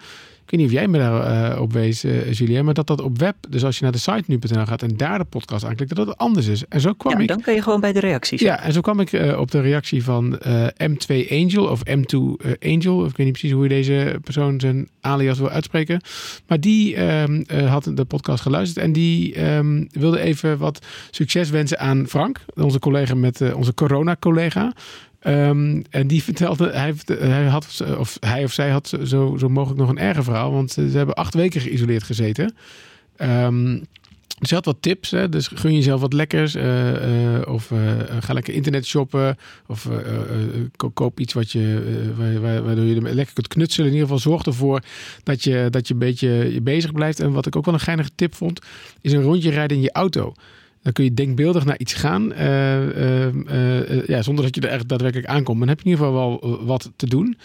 ik 0.48 0.54
weet 0.54 0.62
niet 0.62 0.70
of 0.70 0.80
jij 0.80 0.88
me 0.88 0.98
daarop 0.98 1.56
uh, 1.56 1.62
op 1.62 1.74
wees, 1.74 2.06
uh, 2.06 2.32
Julien, 2.32 2.66
maar 2.66 2.74
dat 2.74 2.88
dat 2.88 2.97
op 3.02 3.18
web, 3.18 3.36
dus 3.50 3.64
als 3.64 3.78
je 3.78 3.84
naar 3.84 3.92
de 3.92 3.98
site 3.98 4.24
nu.nl 4.26 4.66
gaat 4.66 4.82
en 4.82 4.98
daar 4.98 5.18
de 5.18 5.24
podcast 5.24 5.66
aanklikt, 5.66 5.96
dat 5.96 6.08
het 6.08 6.18
anders 6.18 6.48
is. 6.48 6.66
En 6.66 6.82
zo 6.82 6.94
kwam 6.94 7.14
ja, 7.14 7.20
ik. 7.20 7.28
dan 7.28 7.42
kun 7.42 7.54
je 7.54 7.62
gewoon 7.62 7.80
bij 7.80 7.94
de 7.94 8.00
reacties. 8.00 8.42
Ja, 8.42 8.60
en 8.64 8.74
zo 8.74 8.82
kwam 8.82 9.00
ik 9.00 9.12
uh, 9.12 9.40
op 9.40 9.52
de 9.52 9.62
reactie 9.62 10.04
van 10.04 10.40
M2 10.84 11.30
Angel 11.30 11.66
of 11.66 11.82
M2 11.90 12.18
Angel. 12.60 12.98
Of 12.98 13.10
ik 13.10 13.18
weet 13.18 13.26
niet 13.26 13.32
precies 13.32 13.52
hoe 13.52 13.64
je 13.64 13.70
deze 13.70 14.20
persoon 14.24 14.60
zijn 14.60 14.90
alias 15.02 15.40
wil 15.40 15.50
uitspreken. 15.50 16.02
Maar 16.48 16.60
die 16.60 17.02
um, 17.02 17.46
had 17.66 17.92
de 17.94 18.06
podcast 18.06 18.42
geluisterd 18.42 18.86
en 18.86 18.94
die 18.94 19.46
um, 19.46 19.88
wilde 19.92 20.20
even 20.20 20.58
wat 20.58 20.86
succes 21.12 21.50
wensen 21.50 21.80
aan 21.80 22.08
Frank, 22.08 22.40
onze 22.56 22.80
collega 22.80 23.16
met 23.16 23.54
onze 23.54 23.74
corona-collega. 23.74 24.74
Um, 25.28 25.82
en 25.90 26.08
die 26.08 26.24
vertelde, 26.24 26.70
hij, 26.70 26.94
hij, 27.06 27.46
had, 27.46 27.84
of 27.98 28.18
hij 28.20 28.44
of 28.44 28.54
zij 28.54 28.70
had 28.70 28.98
zo, 29.04 29.36
zo 29.38 29.50
mogelijk 29.50 29.80
nog 29.80 29.90
een 29.90 29.98
erger 29.98 30.24
verhaal. 30.24 30.52
Want 30.52 30.72
ze 30.72 30.82
hebben 30.82 31.16
acht 31.16 31.34
weken 31.34 31.62
geïsoleerd 31.62 32.04
gezeten. 32.04 32.56
Um, 33.22 33.86
dus 34.40 34.52
had 34.52 34.66
wat 34.66 34.78
tips. 34.80 35.12
Hè? 35.12 35.30
Dus 35.30 35.48
gun 35.48 35.74
jezelf 35.74 36.02
wat 36.02 36.14
lekkers. 36.14 36.56
Uh, 36.56 36.92
uh, 36.92 37.42
of 37.46 37.72
ga 38.20 38.34
lekker 38.34 38.54
internet 38.54 38.86
shoppen. 38.86 39.38
Of 39.68 39.90
koop 40.94 41.20
iets 41.20 41.34
wat 41.34 41.52
je, 41.52 41.82
waardoor 42.42 42.86
je 42.86 43.02
lekker 43.02 43.34
kunt 43.34 43.48
knutselen. 43.48 43.88
In 43.88 43.94
ieder 43.94 44.08
geval 44.08 44.32
zorg 44.32 44.46
ervoor 44.46 44.82
dat 45.24 45.44
je, 45.44 45.68
dat 45.70 45.88
je 45.88 45.94
een 45.94 46.00
beetje 46.00 46.62
bezig 46.62 46.92
blijft. 46.92 47.20
En 47.20 47.32
wat 47.32 47.46
ik 47.46 47.56
ook 47.56 47.66
wel 47.66 47.74
een 47.74 47.80
geinige 47.80 48.12
tip 48.16 48.36
vond, 48.36 48.62
is 49.02 49.12
een 49.12 49.22
rondje 49.22 49.50
rijden 49.50 49.78
in 49.78 49.84
je 49.84 49.92
auto. 49.92 50.34
Dan 50.82 50.94
kun 50.94 51.04
je 51.04 51.14
denkbeeldig 51.14 51.66
naar 51.66 51.78
iets 51.78 51.94
gaan, 51.94 52.32
uh, 52.32 53.26
uh, 53.26 54.06
ja, 54.06 54.22
zonder 54.22 54.44
dat 54.44 54.56
je 54.56 54.62
er 54.62 54.70
echt 54.70 54.88
daadwerkelijk 54.88 55.30
aankomt. 55.30 55.60
Dan 55.60 55.68
heb 55.68 55.80
je 55.80 55.86
in 55.86 55.92
ieder 55.92 56.06
geval 56.06 56.40
wel 56.40 56.66
wat 56.66 56.92
te 56.96 57.08
doen. 57.08 57.38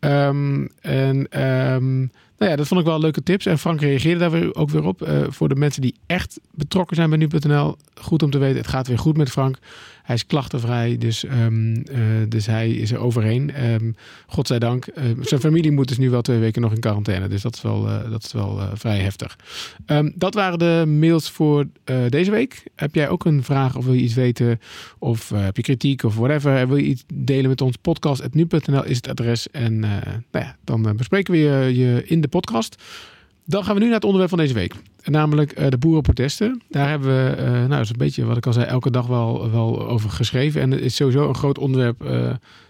Um, 0.00 0.68
en 0.80 1.16
um, 1.42 2.10
nou 2.38 2.50
ja, 2.50 2.56
dat 2.56 2.66
vond 2.66 2.80
ik 2.80 2.86
wel 2.86 3.00
leuke 3.00 3.22
tips. 3.22 3.46
En 3.46 3.58
Frank 3.58 3.80
reageerde 3.80 4.18
daar 4.18 4.30
weer, 4.30 4.54
ook 4.54 4.70
weer 4.70 4.84
op. 4.84 5.08
voor 5.28 5.48
de 5.48 5.54
mensen 5.54 5.82
die 5.82 5.94
echt 6.06 6.40
betrokken 6.50 6.96
zijn 6.96 7.08
bij 7.08 7.18
nu.nl, 7.18 7.76
goed 7.94 8.22
om 8.22 8.30
te 8.30 8.38
weten, 8.38 8.56
het 8.56 8.68
gaat 8.68 8.86
weer 8.86 8.98
goed 8.98 9.16
met 9.16 9.30
Frank. 9.30 9.58
Hij 10.04 10.14
is 10.14 10.26
klachtenvrij, 10.26 10.98
dus, 10.98 11.24
um, 11.24 11.74
uh, 11.74 11.82
dus 12.28 12.46
hij 12.46 12.70
is 12.70 12.92
er 12.92 12.98
overheen. 12.98 13.72
Um, 13.72 13.94
godzijdank. 14.26 14.86
Uh, 14.86 15.04
zijn 15.20 15.40
familie 15.40 15.72
moet 15.72 15.88
dus 15.88 15.98
nu 15.98 16.10
wel 16.10 16.22
twee 16.22 16.38
weken 16.38 16.62
nog 16.62 16.72
in 16.72 16.80
quarantaine. 16.80 17.28
Dus 17.28 17.42
dat 17.42 17.54
is 17.54 17.62
wel, 17.62 17.88
uh, 17.88 18.10
dat 18.10 18.24
is 18.24 18.32
wel 18.32 18.60
vrij 18.74 18.98
heftig. 18.98 19.38
Dat 20.14 20.34
waren 20.34 20.58
de 20.58 20.84
mails 20.86 21.30
voor 21.30 21.66
deze 22.08 22.30
week. 22.30 22.62
Heb 22.76 22.94
jij 22.94 23.08
ook 23.08 23.24
een 23.24 23.42
vraag 23.42 23.76
of 23.76 23.84
wil 23.84 23.94
je 23.94 24.00
iets 24.00 24.14
weten? 24.14 24.60
Of 24.98 25.28
heb 25.28 25.56
je 25.56 25.62
kritiek 25.62 26.02
of 26.02 26.16
whatever? 26.16 26.68
Wil 26.68 26.76
je 26.76 26.84
iets 26.84 27.04
delen 27.14 27.48
met 27.48 27.60
ons? 27.60 27.76
Podcast.nu.nl 27.76 28.84
is 28.84 28.96
het 28.96 29.08
adres. 29.08 29.50
En 29.50 29.78
nou 29.78 30.22
ja, 30.30 30.56
dan 30.64 30.96
bespreken 30.96 31.32
we 31.32 31.38
je, 31.38 31.76
je 31.76 32.02
in 32.06 32.20
de 32.20 32.28
podcast. 32.28 32.82
Dan 33.46 33.64
gaan 33.64 33.74
we 33.74 33.80
nu 33.80 33.86
naar 33.86 33.94
het 33.94 34.04
onderwerp 34.04 34.30
van 34.30 34.38
deze 34.38 34.54
week. 34.54 34.74
Namelijk 35.04 35.58
uh, 35.58 35.68
de 35.68 35.78
boerenprotesten. 35.78 36.62
Daar 36.68 36.88
hebben 36.88 37.08
we, 37.08 37.36
uh, 37.42 37.46
nou, 37.46 37.68
dat 37.68 37.80
is 37.80 37.90
een 37.90 37.96
beetje 37.96 38.24
wat 38.24 38.36
ik 38.36 38.46
al 38.46 38.52
zei, 38.52 38.66
elke 38.66 38.90
dag 38.90 39.06
wel, 39.06 39.50
wel 39.50 39.88
over 39.88 40.10
geschreven. 40.10 40.60
En 40.60 40.70
het 40.70 40.80
is 40.80 40.96
sowieso 40.96 41.28
een 41.28 41.34
groot 41.34 41.58
onderwerp. 41.58 42.04
Uh, 42.04 42.10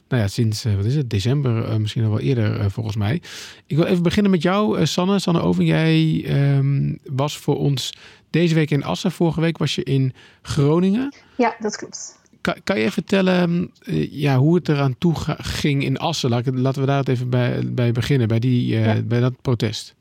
nou 0.09 0.23
ja, 0.23 0.29
sinds, 0.29 0.65
wat 0.77 0.85
is 0.85 0.95
het, 0.95 1.11
december, 1.11 1.81
misschien 1.81 2.05
al 2.05 2.11
wel 2.11 2.21
eerder 2.21 2.71
volgens 2.71 2.97
mij. 2.97 3.23
Ik 3.67 3.77
wil 3.77 3.85
even 3.85 4.03
beginnen 4.03 4.31
met 4.31 4.43
jou, 4.43 4.87
Sanne. 4.87 5.19
Sanne 5.19 5.41
Over, 5.41 5.65
jij 5.65 6.25
um, 6.57 6.99
was 7.05 7.39
voor 7.39 7.59
ons 7.59 7.93
deze 8.31 8.55
week 8.55 8.71
in 8.71 8.85
Assen. 8.85 9.13
Vorige 9.13 9.41
week 9.41 9.59
was 9.59 9.75
je 9.75 9.83
in 9.83 10.13
Groningen. 10.43 11.15
Ja, 11.37 11.57
dat 11.61 11.77
klopt. 11.77 12.19
Kan, 12.41 12.55
kan 12.65 12.77
je 12.77 12.83
even 12.83 12.93
vertellen 12.93 13.71
ja, 14.11 14.39
hoe 14.39 14.55
het 14.55 14.69
eraan 14.69 14.95
toe 14.99 15.15
ging 15.39 15.85
in 15.85 15.99
Assen? 15.99 16.31
Laten 16.31 16.81
we 16.81 16.87
daar 16.87 17.09
even 17.09 17.31
bij, 17.31 17.73
bij 17.73 17.93
beginnen, 17.93 18.29
bij, 18.29 18.39
die, 18.39 18.67
ja. 18.67 19.03
bij 19.03 19.21
dat 19.21 19.43
protest. 19.43 19.95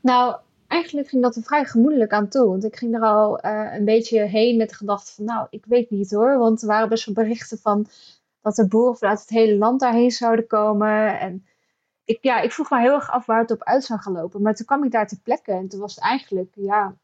Nou, 0.00 0.36
eigenlijk 0.66 1.08
ging 1.08 1.22
dat 1.22 1.36
er 1.36 1.42
vrij 1.42 1.64
gemoedelijk 1.64 2.12
aan 2.12 2.28
toe. 2.28 2.46
Want 2.46 2.64
ik 2.64 2.76
ging 2.76 2.94
er 2.94 3.02
al 3.02 3.44
uh, 3.44 3.74
een 3.74 3.84
beetje 3.84 4.20
heen 4.20 4.56
met 4.56 4.68
de 4.68 4.74
gedachte 4.74 5.12
van, 5.12 5.24
nou, 5.24 5.46
ik 5.50 5.64
weet 5.66 5.90
niet 5.90 6.10
hoor. 6.10 6.38
Want 6.38 6.62
er 6.62 6.68
waren 6.68 6.88
best 6.88 7.04
wel 7.04 7.14
berichten 7.14 7.58
van 7.58 7.86
dat 8.40 8.54
de 8.54 8.68
boeren 8.68 8.96
vanuit 8.96 9.20
het 9.20 9.28
hele 9.28 9.56
land 9.56 9.80
daarheen 9.80 10.10
zouden 10.10 10.46
komen. 10.46 11.20
En 11.20 11.46
ik, 12.04 12.18
ja, 12.20 12.40
ik 12.40 12.52
vroeg 12.52 12.70
me 12.70 12.80
heel 12.80 12.94
erg 12.94 13.10
af 13.10 13.26
waar 13.26 13.40
het 13.40 13.50
op 13.50 13.62
uit 13.62 13.84
zou 13.84 14.00
gaan 14.00 14.12
lopen. 14.12 14.42
Maar 14.42 14.54
toen 14.54 14.66
kwam 14.66 14.84
ik 14.84 14.90
daar 14.90 15.08
ter 15.08 15.20
plekke 15.22 15.52
en 15.52 15.68
toen 15.68 15.80
was 15.80 15.94
het 15.94 16.04
eigenlijk, 16.04 16.52
ja, 16.54 16.94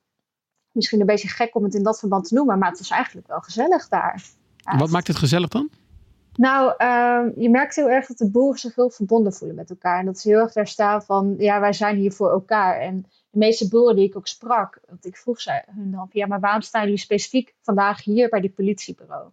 misschien 0.73 1.01
een 1.01 1.07
beetje 1.07 1.29
gek 1.29 1.55
om 1.55 1.65
het 1.65 1.75
in 1.75 1.83
dat 1.83 1.99
verband 1.99 2.29
te 2.29 2.35
noemen. 2.35 2.59
Maar 2.59 2.69
het 2.69 2.79
was 2.79 2.91
eigenlijk 2.91 3.27
wel 3.27 3.41
gezellig 3.41 3.89
daar. 3.89 4.23
Wat 4.79 4.91
maakt 4.91 5.07
het 5.07 5.17
gezellig 5.17 5.49
dan? 5.49 5.71
Nou, 6.37 6.75
uh, 6.79 7.27
je 7.37 7.51
merkt 7.51 7.77
heel 7.77 7.91
erg 7.91 8.07
dat 8.07 8.19
de 8.19 8.31
boeren 8.31 8.59
zich 8.59 8.75
heel 8.75 8.91
verbonden 8.91 9.33
voelen 9.33 9.57
met 9.57 9.71
elkaar. 9.71 9.99
En 9.99 10.07
dat 10.07 10.19
ze 10.19 10.29
heel 10.29 10.39
erg 10.39 10.53
daar 10.53 10.67
staan 10.67 11.03
van, 11.03 11.35
ja, 11.39 11.61
wij 11.61 11.73
zijn 11.73 11.97
hier 11.97 12.13
voor 12.13 12.31
elkaar. 12.31 12.81
En 12.81 13.07
de 13.31 13.39
meeste 13.39 13.69
boeren 13.69 13.97
die 13.97 14.09
ik 14.09 14.17
ook 14.17 14.27
sprak, 14.27 14.81
want 14.89 15.05
ik 15.07 15.17
vroeg 15.17 15.41
ze 15.41 15.63
hun 15.71 15.91
dan, 15.91 16.09
ja, 16.13 16.27
maar 16.27 16.41
waarom 16.41 16.61
staan 16.61 16.83
jullie 16.83 16.99
specifiek 16.99 17.55
vandaag 17.63 18.05
hier 18.05 18.29
bij 18.29 18.41
die 18.41 18.51
politiebureau? 18.51 19.31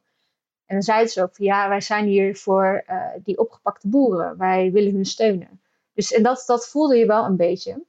En 0.65 0.75
dan 0.75 0.81
zeiden 0.81 1.11
ze 1.11 1.23
ook 1.23 1.35
van, 1.35 1.45
ja, 1.45 1.69
wij 1.69 1.81
zijn 1.81 2.05
hier 2.05 2.35
voor 2.35 2.83
uh, 2.89 3.05
die 3.23 3.37
opgepakte 3.37 3.87
boeren. 3.87 4.37
Wij 4.37 4.71
willen 4.71 4.93
hun 4.93 5.05
steunen. 5.05 5.61
Dus 5.93 6.11
en 6.11 6.23
dat, 6.23 6.43
dat 6.45 6.67
voelde 6.67 6.97
je 6.97 7.05
wel 7.05 7.25
een 7.25 7.37
beetje. 7.37 7.83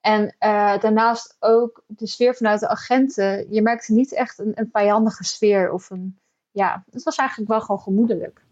En 0.00 0.22
uh, 0.24 0.78
daarnaast 0.78 1.36
ook 1.38 1.82
de 1.86 2.06
sfeer 2.06 2.34
vanuit 2.34 2.60
de 2.60 2.68
agenten. 2.68 3.52
Je 3.52 3.62
merkte 3.62 3.92
niet 3.92 4.12
echt 4.12 4.38
een, 4.38 4.52
een 4.54 4.68
vijandige 4.72 5.24
sfeer 5.24 5.72
of 5.72 5.90
een, 5.90 6.18
ja, 6.50 6.84
het 6.90 7.02
was 7.02 7.16
eigenlijk 7.16 7.50
wel 7.50 7.60
gewoon 7.60 7.80
gemoedelijk. 7.80 8.44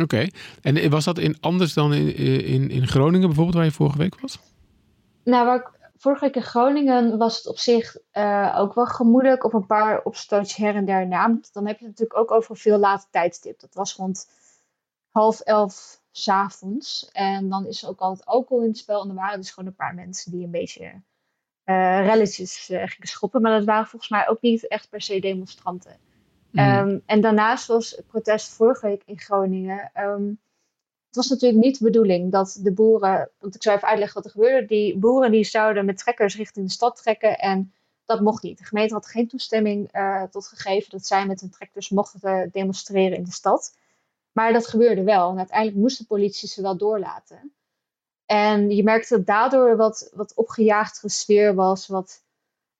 Oké, 0.00 0.26
en 0.62 0.90
was 0.90 1.04
dat 1.04 1.18
in, 1.18 1.36
anders 1.40 1.74
dan 1.74 1.94
in, 1.94 2.16
in, 2.44 2.70
in 2.70 2.86
Groningen 2.86 3.26
bijvoorbeeld, 3.26 3.56
waar 3.56 3.64
je 3.64 3.70
vorige 3.70 3.98
week 3.98 4.20
was? 4.20 4.38
Nou, 5.24 5.46
waar 5.46 5.56
ik, 5.56 5.90
vorige 5.96 6.24
week 6.24 6.34
in 6.34 6.42
Groningen 6.42 7.18
was 7.18 7.36
het 7.36 7.46
op 7.46 7.58
zich 7.58 7.96
uh, 8.12 8.54
ook 8.58 8.74
wel 8.74 8.86
gemoedelijk. 8.86 9.44
Of 9.44 9.52
een 9.52 9.66
paar 9.66 10.02
opstootjes 10.02 10.56
her 10.56 10.74
en 10.74 10.84
der 10.84 11.06
na. 11.06 11.38
Dan 11.52 11.66
heb 11.66 11.78
je 11.78 11.86
het 11.86 11.98
natuurlijk 11.98 12.18
ook 12.18 12.30
over 12.30 12.50
een 12.50 12.56
veel 12.56 12.78
later 12.78 13.08
tijdstip. 13.10 13.60
Dat 13.60 13.74
was 13.74 13.94
rond 13.94 14.30
half 15.10 15.40
elf 15.40 16.00
s'avonds. 16.10 17.08
En 17.12 17.48
dan 17.48 17.66
is 17.66 17.82
er 17.82 17.88
ook 17.88 18.00
altijd 18.00 18.28
alcohol 18.28 18.62
in 18.62 18.68
het 18.68 18.78
spel. 18.78 19.02
En 19.02 19.08
er 19.08 19.14
waren 19.14 19.40
dus 19.40 19.50
gewoon 19.50 19.68
een 19.68 19.76
paar 19.76 19.94
mensen 19.94 20.32
die 20.32 20.44
een 20.44 20.50
beetje 20.50 20.84
uh, 20.84 22.06
relletjes 22.06 22.70
uh, 22.70 22.78
gingen 22.78 23.08
schoppen. 23.08 23.42
Maar 23.42 23.58
dat 23.58 23.66
waren 23.66 23.86
volgens 23.86 24.10
mij 24.10 24.28
ook 24.28 24.40
niet 24.40 24.68
echt 24.68 24.88
per 24.88 25.00
se 25.00 25.20
demonstranten. 25.20 25.96
Mm. 26.54 26.88
Um, 26.88 27.02
en 27.06 27.20
daarnaast 27.20 27.66
was 27.66 27.90
het 27.90 28.06
protest 28.06 28.48
vorige 28.48 28.86
week 28.86 29.02
in 29.06 29.18
Groningen. 29.18 29.90
Um, 29.96 30.40
het 31.06 31.16
was 31.16 31.28
natuurlijk 31.28 31.64
niet 31.64 31.78
de 31.78 31.84
bedoeling 31.84 32.32
dat 32.32 32.58
de 32.62 32.72
boeren, 32.72 33.30
want 33.38 33.54
ik 33.54 33.62
zou 33.62 33.76
even 33.76 33.88
uitleggen 33.88 34.22
wat 34.22 34.24
er 34.24 34.30
gebeurde. 34.30 34.66
Die 34.66 34.98
boeren 34.98 35.30
die 35.30 35.44
zouden 35.44 35.84
met 35.84 35.98
trekkers 35.98 36.36
richting 36.36 36.66
de 36.66 36.72
stad 36.72 36.96
trekken 36.96 37.38
en 37.38 37.72
dat 38.04 38.20
mocht 38.20 38.42
niet. 38.42 38.58
De 38.58 38.64
gemeente 38.64 38.94
had 38.94 39.06
geen 39.06 39.28
toestemming 39.28 39.96
uh, 39.96 40.22
tot 40.22 40.46
gegeven 40.46 40.90
dat 40.90 41.06
zij 41.06 41.26
met 41.26 41.40
hun 41.40 41.50
trekkers 41.50 41.88
mochten 41.88 42.48
demonstreren 42.52 43.16
in 43.16 43.24
de 43.24 43.32
stad. 43.32 43.76
Maar 44.32 44.52
dat 44.52 44.66
gebeurde 44.66 45.02
wel 45.02 45.30
en 45.30 45.38
uiteindelijk 45.38 45.78
moest 45.78 45.98
de 45.98 46.06
politie 46.06 46.48
ze 46.48 46.62
wel 46.62 46.76
doorlaten. 46.76 47.52
En 48.26 48.70
je 48.70 48.82
merkte 48.82 49.16
dat 49.16 49.26
daardoor 49.26 49.76
wat, 49.76 50.10
wat 50.14 50.34
opgejaagdere 50.34 51.08
sfeer 51.08 51.54
was, 51.54 51.86
wat, 51.86 52.23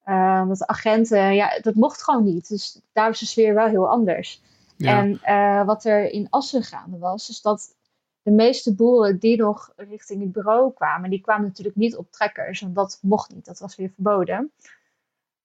uh, 0.06 0.46
wat 0.46 0.66
agenten, 0.66 1.34
ja, 1.34 1.58
dat 1.60 1.74
mocht 1.74 2.02
gewoon 2.02 2.24
niet. 2.24 2.48
Dus 2.48 2.80
daar 2.92 3.08
was 3.08 3.20
de 3.20 3.26
sfeer 3.26 3.54
wel 3.54 3.66
heel 3.66 3.88
anders. 3.88 4.42
Ja. 4.76 4.98
En 4.98 5.20
uh, 5.26 5.66
wat 5.66 5.84
er 5.84 6.10
in 6.10 6.26
Assen 6.30 6.62
gaande 6.62 6.98
was, 6.98 7.28
is 7.28 7.40
dat 7.40 7.74
de 8.22 8.30
meeste 8.30 8.74
boeren 8.74 9.18
die 9.18 9.36
nog 9.36 9.72
richting 9.76 10.22
het 10.22 10.32
bureau 10.32 10.72
kwamen, 10.72 11.10
die 11.10 11.20
kwamen 11.20 11.46
natuurlijk 11.46 11.76
niet 11.76 11.96
op 11.96 12.10
trekkers. 12.10 12.60
Want 12.60 12.74
dat 12.74 12.98
mocht 13.02 13.34
niet, 13.34 13.44
dat 13.44 13.58
was 13.58 13.76
weer 13.76 13.90
verboden. 13.94 14.52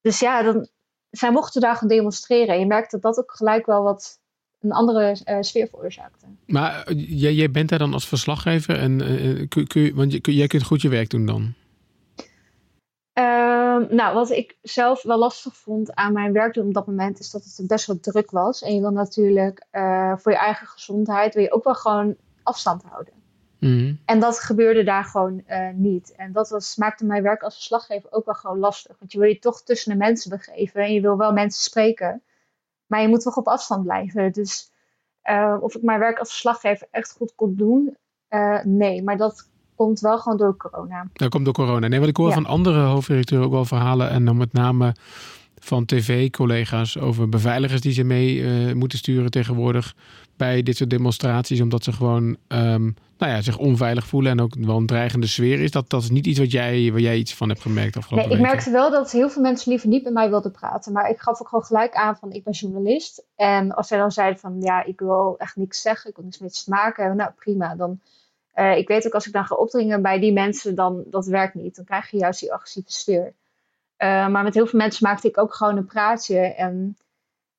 Dus 0.02 0.20
ja, 0.20 0.42
dan, 0.42 0.68
zij 1.10 1.32
mochten 1.32 1.62
daar 1.62 1.76
gaan 1.76 1.88
demonstreren. 1.88 2.54
En 2.54 2.60
je 2.60 2.66
merkt 2.66 2.92
dat 2.92 3.02
dat 3.02 3.20
ook 3.20 3.32
gelijk 3.32 3.66
wel 3.66 3.84
wat 3.84 4.20
een 4.60 4.72
andere 4.72 5.18
uh, 5.26 5.38
sfeer 5.40 5.68
veroorzaakte. 5.68 6.26
Maar 6.46 6.92
uh, 6.92 7.20
jij, 7.22 7.34
jij, 7.34 7.52
bent 7.52 7.70
daar 7.70 7.80
dan 7.80 7.94
als 7.94 8.08
verslaggever 8.08 8.80
en 8.80 8.98
kun, 9.48 9.68
kun, 9.68 9.96
want 9.96 10.12
je, 10.12 10.20
kun, 10.20 10.34
jij 10.34 10.48
kunt 10.48 10.64
goed 10.64 10.82
je 10.82 10.90
werk 10.90 11.10
doen 11.10 11.26
dan? 11.26 11.54
Ehm, 13.80 13.96
nou, 13.96 14.14
wat 14.14 14.30
ik 14.30 14.58
zelf 14.62 15.04
wel 15.04 15.18
lastig 15.18 15.58
vond 15.58 15.96
aan 15.96 16.14
mijn 16.14 16.34
werk 16.34 16.54
doen 16.54 16.68
op 16.68 16.74
dat 16.74 16.88
moment 16.88 17.20
is 17.20 17.32
dat 17.32 17.44
het 17.44 17.68
best 17.68 17.88
wel 17.88 18.00
druk 18.00 18.32
was. 18.32 18.62
En 18.62 18.76
je 18.76 18.82
wil 18.82 18.92
natuurlijk 18.92 19.66
voor 20.16 20.32
je 20.32 20.38
eigen 20.38 20.68
gezondheid 20.68 21.34
wil 21.34 21.44
je 21.44 21.52
ook 21.52 21.64
wel 21.64 21.76
gewoon 21.76 22.16
afstand 22.44 22.84
houden. 22.84 23.14
Mm. 23.60 24.00
En 24.06 24.20
dat 24.20 24.40
gebeurde 24.40 24.84
daar 24.84 25.04
gewoon 25.04 25.44
uh, 25.48 25.70
niet. 25.74 26.16
En 26.16 26.32
dat 26.32 26.50
was, 26.50 26.76
maakte 26.76 27.06
mijn 27.06 27.24
werk 27.24 27.44
als 27.44 27.54
verslaggever 27.54 28.12
ook 28.12 28.26
wel 28.26 28.34
gewoon 28.34 28.60
lastig. 28.60 28.96
Want 29.00 29.12
je 29.12 29.20
wil 29.20 29.28
je 29.28 29.40
toch 29.40 29.64
tussen 29.64 29.92
de 29.92 29.98
mensen 29.98 30.30
begeven 30.30 30.82
en 30.82 30.94
je 30.94 31.02
wil 31.02 31.18
wel 31.18 31.34
mensen 31.34 31.62
spreken. 31.62 32.24
Maar 32.86 33.02
je 33.02 33.08
moet 33.08 33.22
toch 33.22 33.38
op 33.38 33.48
afstand 33.48 33.84
blijven. 33.84 34.32
Dus 34.32 34.72
uh, 35.24 35.58
of 35.60 35.76
ik 35.76 35.82
mijn 35.82 36.00
werk 36.00 36.20
als 36.20 36.30
verslaggever 36.30 36.88
echt 36.92 37.12
goed 37.12 37.36
kon 37.36 37.56
doen, 37.56 37.98
nee. 38.64 39.04
Maar 39.04 39.18
dat 39.18 39.50
komt 39.80 40.00
wel 40.00 40.18
gewoon 40.18 40.38
door 40.38 40.58
corona. 40.58 41.08
Dat 41.14 41.30
komt 41.30 41.46
door 41.46 41.54
corona. 41.54 41.88
Nee, 41.88 42.00
wat 42.00 42.10
ik 42.10 42.18
hoor 42.18 42.28
ja. 42.28 42.34
van 42.34 42.46
andere 42.46 42.80
hoofdredacteuren 42.80 43.48
ook 43.48 43.54
wel 43.54 43.66
verhalen. 43.66 44.10
En 44.10 44.26
dan 44.26 44.38
met 44.38 44.54
name 44.54 44.96
van 45.60 45.86
tv-collega's 45.86 46.98
over 46.98 47.30
beveiligers 47.30 47.82
die 47.82 47.92
ze 47.92 48.04
mee 48.04 48.36
uh, 48.36 48.74
moeten 48.74 48.98
sturen 48.98 49.32
tegenwoordig 49.32 49.96
bij 50.38 50.64
dit 50.64 50.78
soort 50.78 50.90
demonstraties, 50.90 51.62
omdat 51.62 51.84
ze 51.84 51.92
gewoon 51.92 52.38
um, 52.48 52.96
nou 53.18 53.32
ja, 53.32 53.42
zich 53.42 53.58
onveilig 53.58 54.08
voelen 54.08 54.32
en 54.32 54.42
ook 54.42 54.56
wel 54.60 54.78
een 54.78 54.86
dreigende 54.86 55.28
sfeer 55.28 55.60
is. 55.60 55.72
Dat, 55.72 55.90
dat 55.90 56.02
is 56.02 56.10
niet 56.10 56.28
iets 56.28 56.40
wat 56.40 56.52
jij, 56.52 56.92
waar 56.92 57.00
jij 57.00 57.18
iets 57.18 57.36
van 57.36 57.50
hebt 57.50 57.62
gemerkt 57.62 57.98
afgelopen 57.98 58.30
Nee, 58.30 58.38
ik 58.38 58.44
merkte 58.46 58.72
wel 58.72 58.92
dat 58.92 59.12
heel 59.12 59.30
veel 59.30 59.42
mensen 59.42 59.70
liever 59.72 59.90
niet 59.90 60.04
met 60.04 60.14
mij 60.14 60.30
wilden 60.30 60.52
praten. 60.52 60.92
Maar 60.92 61.10
ik 61.10 61.20
gaf 61.20 61.42
ook 61.42 61.48
gewoon 61.48 61.66
gelijk 61.66 61.94
aan 61.94 62.18
van 62.18 62.32
ik 62.32 62.44
ben 62.44 62.54
journalist. 62.54 63.24
En 63.36 63.72
als 63.72 63.88
zij 63.88 63.98
dan 63.98 64.12
zeiden 64.12 64.40
van 64.40 64.62
ja, 64.62 64.84
ik 64.84 65.00
wil 65.00 65.36
echt 65.38 65.56
niks 65.56 65.82
zeggen, 65.82 66.10
ik 66.10 66.16
wil 66.16 66.26
niks 66.26 66.40
met 66.40 66.66
maken. 66.68 67.16
Nou 67.16 67.32
prima, 67.36 67.76
dan... 67.76 68.00
Uh, 68.56 68.78
ik 68.78 68.88
weet 68.88 69.06
ook 69.06 69.14
als 69.14 69.28
ik 69.28 69.34
dan 69.34 69.46
ga 69.46 69.56
opdringen 69.56 70.02
bij 70.02 70.20
die 70.20 70.34
mensen, 70.34 70.76
dan 70.76 71.04
dat 71.06 71.26
werkt 71.26 71.54
niet. 71.54 71.76
Dan 71.76 71.86
krijg 71.86 72.12
je 72.12 72.18
juist 72.18 72.40
die 72.40 72.54
agressieve 72.54 72.92
sfeer. 72.92 73.34
Uh, 73.98 74.28
maar 74.28 74.44
met 74.44 74.54
heel 74.54 74.68
veel 74.68 74.80
mensen 74.80 75.08
maakte 75.08 75.28
ik 75.28 75.38
ook 75.38 75.54
gewoon 75.54 75.78
een 75.78 75.86
praatje. 75.86 76.40
En 76.40 76.98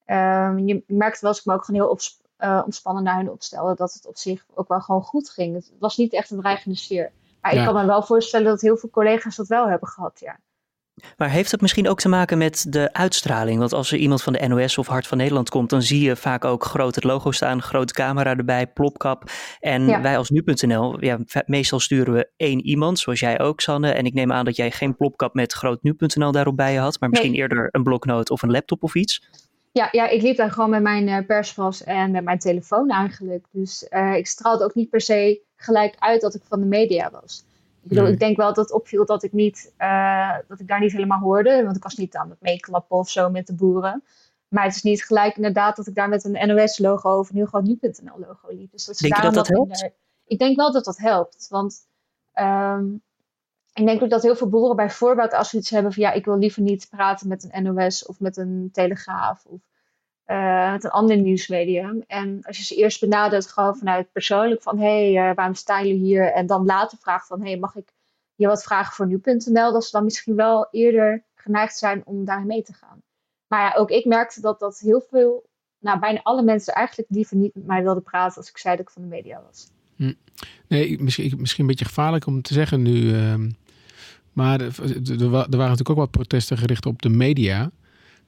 uh, 0.05 0.53
je 0.65 0.83
merkte 0.87 1.21
wel 1.21 1.29
als 1.29 1.39
ik 1.39 1.45
me 1.45 1.53
ook 1.53 1.65
gewoon 1.65 1.81
heel 1.81 1.99
uh, 2.37 2.61
ontspannen 2.65 3.03
naar 3.03 3.17
hun 3.17 3.29
opstelde, 3.29 3.75
dat 3.75 3.93
het 3.93 4.07
op 4.07 4.17
zich 4.17 4.45
ook 4.53 4.67
wel 4.67 4.81
gewoon 4.81 5.03
goed 5.03 5.29
ging. 5.29 5.55
Het 5.55 5.71
was 5.79 5.97
niet 5.97 6.13
echt 6.13 6.31
een 6.31 6.39
dreigende 6.39 6.77
sfeer. 6.77 7.11
Maar 7.41 7.53
ja. 7.53 7.59
ik 7.59 7.65
kan 7.65 7.75
me 7.75 7.85
wel 7.85 8.03
voorstellen 8.03 8.47
dat 8.47 8.61
heel 8.61 8.77
veel 8.77 8.89
collega's 8.89 9.35
dat 9.35 9.47
wel 9.47 9.67
hebben 9.67 9.89
gehad, 9.89 10.19
ja. 10.19 10.39
Maar 11.17 11.29
heeft 11.29 11.51
het 11.51 11.61
misschien 11.61 11.89
ook 11.89 11.99
te 11.99 12.09
maken 12.09 12.37
met 12.37 12.65
de 12.69 12.93
uitstraling? 12.93 13.59
Want 13.59 13.73
als 13.73 13.91
er 13.91 13.97
iemand 13.97 14.23
van 14.23 14.33
de 14.33 14.47
NOS 14.47 14.77
of 14.77 14.87
Hart 14.87 15.07
van 15.07 15.17
Nederland 15.17 15.49
komt, 15.49 15.69
dan 15.69 15.81
zie 15.81 16.01
je 16.01 16.15
vaak 16.15 16.45
ook 16.45 16.63
groot 16.63 16.95
het 16.95 17.03
logo 17.03 17.31
staan, 17.31 17.61
grote 17.61 17.93
camera 17.93 18.35
erbij, 18.35 18.67
plopkap. 18.67 19.23
En 19.59 19.87
ja. 19.87 20.01
wij 20.01 20.17
als 20.17 20.29
nu.nl, 20.29 21.03
ja, 21.03 21.19
meestal 21.45 21.79
sturen 21.79 22.13
we 22.13 22.29
één 22.37 22.65
iemand, 22.65 22.99
zoals 22.99 23.19
jij 23.19 23.39
ook, 23.39 23.61
Sanne. 23.61 23.91
En 23.91 24.05
ik 24.05 24.13
neem 24.13 24.31
aan 24.31 24.45
dat 24.45 24.55
jij 24.55 24.71
geen 24.71 24.95
plopkap 24.95 25.33
met 25.33 25.53
groot 25.53 25.83
nu.nl 25.83 26.31
daarop 26.31 26.55
bij 26.55 26.73
je 26.73 26.79
had, 26.79 26.99
maar 26.99 27.09
misschien 27.09 27.31
nee. 27.31 27.39
eerder 27.39 27.67
een 27.71 27.83
bloknoot 27.83 28.29
of 28.29 28.41
een 28.41 28.51
laptop 28.51 28.83
of 28.83 28.95
iets. 28.95 29.29
Ja, 29.73 29.87
ja, 29.91 30.07
ik 30.07 30.21
liep 30.21 30.37
daar 30.37 30.51
gewoon 30.51 30.69
met 30.69 30.81
mijn 30.81 31.07
uh, 31.07 31.17
perspas 31.27 31.83
en 31.83 32.11
met 32.11 32.23
mijn 32.23 32.39
telefoon 32.39 32.89
eigenlijk. 32.89 33.45
Dus 33.51 33.85
uh, 33.89 34.15
ik 34.15 34.27
straalde 34.27 34.63
ook 34.63 34.75
niet 34.75 34.89
per 34.89 35.01
se 35.01 35.41
gelijk 35.55 35.95
uit 35.99 36.21
dat 36.21 36.35
ik 36.35 36.41
van 36.47 36.59
de 36.59 36.65
media 36.65 37.09
was. 37.11 37.43
Ik 37.83 37.87
bedoel, 37.87 38.03
nee. 38.03 38.13
ik 38.13 38.19
denk 38.19 38.37
wel 38.37 38.53
dat 38.53 38.65
het 38.65 38.73
opviel 38.73 39.05
dat 39.05 39.23
ik, 39.23 39.31
niet, 39.31 39.73
uh, 39.77 40.35
dat 40.47 40.59
ik 40.59 40.67
daar 40.67 40.79
niet 40.79 40.91
helemaal 40.91 41.19
hoorde. 41.19 41.63
Want 41.63 41.75
ik 41.75 41.83
was 41.83 41.95
niet 41.95 42.15
aan 42.15 42.29
het 42.29 42.41
meeklappen 42.41 42.97
of 42.97 43.09
zo 43.09 43.29
met 43.29 43.47
de 43.47 43.53
boeren. 43.53 44.03
Maar 44.47 44.63
het 44.63 44.75
is 44.75 44.81
niet 44.81 45.05
gelijk 45.05 45.35
inderdaad 45.35 45.75
dat 45.75 45.87
ik 45.87 45.95
daar 45.95 46.09
met 46.09 46.23
een 46.23 46.47
NOS-logo 46.47 47.17
of 47.17 47.29
een 47.29 47.35
heel 47.35 47.45
groot 47.45 47.63
nu.nl-logo 47.63 48.47
liep. 48.49 48.71
Dus 48.71 48.85
dat 48.85 48.97
denk 48.97 49.15
je 49.15 49.21
dat 49.21 49.33
dat 49.33 49.47
helpt? 49.47 49.71
Minder... 49.71 49.93
Ik 50.25 50.39
denk 50.39 50.55
wel 50.55 50.71
dat 50.71 50.85
dat 50.85 50.97
helpt. 50.97 51.47
Want 51.49 51.87
um, 52.35 53.01
ik 53.73 53.85
denk 53.85 54.01
ook 54.01 54.09
dat 54.09 54.21
heel 54.21 54.35
veel 54.35 54.49
boeren 54.49 54.75
bij 54.75 54.89
voorbaat 54.89 55.33
als 55.33 55.49
ze 55.49 55.57
iets 55.57 55.69
hebben 55.69 55.93
van 55.93 56.03
ja, 56.03 56.11
ik 56.11 56.25
wil 56.25 56.37
liever 56.37 56.61
niet 56.61 56.89
praten 56.89 57.27
met 57.27 57.49
een 57.51 57.63
NOS 57.63 58.05
of 58.05 58.19
met 58.19 58.37
een 58.37 58.69
Telegraaf 58.71 59.45
of 59.45 59.61
uh, 60.31 60.71
met 60.71 60.83
een 60.83 60.89
ander 60.89 61.17
nieuwsmedium. 61.17 62.03
En 62.07 62.39
als 62.43 62.57
je 62.57 62.63
ze 62.63 62.75
eerst 62.75 62.99
benadert 62.99 63.47
gewoon 63.47 63.75
vanuit 63.75 64.11
persoonlijk 64.11 64.61
van 64.61 64.79
hé, 64.79 65.13
hey, 65.13 65.29
uh, 65.29 65.35
waarom 65.35 65.55
staan 65.55 65.87
jullie 65.87 66.01
hier? 66.01 66.31
En 66.31 66.45
dan 66.45 66.65
later 66.65 66.97
vraagt 66.97 67.27
van 67.27 67.41
hé, 67.41 67.49
hey, 67.49 67.59
mag 67.59 67.75
ik 67.75 67.93
je 68.35 68.47
wat 68.47 68.63
vragen 68.63 68.93
voor 68.93 69.07
nu.nl? 69.07 69.71
Dat 69.71 69.85
ze 69.85 69.91
dan 69.91 70.03
misschien 70.03 70.35
wel 70.35 70.67
eerder 70.71 71.23
geneigd 71.35 71.77
zijn 71.77 72.01
om 72.05 72.25
daar 72.25 72.45
mee 72.45 72.63
te 72.63 72.73
gaan. 72.73 73.01
Maar 73.47 73.61
ja, 73.61 73.73
ook 73.79 73.89
ik 73.89 74.05
merkte 74.05 74.41
dat 74.41 74.59
dat 74.59 74.79
heel 74.79 75.01
veel, 75.09 75.49
nou 75.79 75.99
bijna 75.99 76.19
alle 76.23 76.43
mensen 76.43 76.73
eigenlijk 76.73 77.09
liever 77.09 77.37
niet 77.37 77.55
met 77.55 77.65
mij 77.65 77.83
wilden 77.83 78.03
praten 78.03 78.37
als 78.37 78.49
ik 78.49 78.57
zei 78.57 78.75
dat 78.75 78.85
ik 78.85 78.91
van 78.91 79.01
de 79.01 79.07
media 79.07 79.41
was. 79.45 79.69
Hm. 79.95 80.13
Nee, 80.67 81.01
misschien, 81.01 81.33
misschien 81.39 81.61
een 81.61 81.69
beetje 81.69 81.85
gevaarlijk 81.85 82.25
om 82.25 82.41
te 82.41 82.53
zeggen 82.53 82.81
nu. 82.81 82.95
Uh, 82.95 83.35
maar 84.33 84.61
er, 84.61 84.75
er 85.21 85.29
waren 85.29 85.49
natuurlijk 85.49 85.89
ook 85.89 85.97
wat 85.97 86.11
protesten 86.11 86.57
gericht 86.57 86.85
op 86.85 87.01
de 87.01 87.09
media 87.09 87.71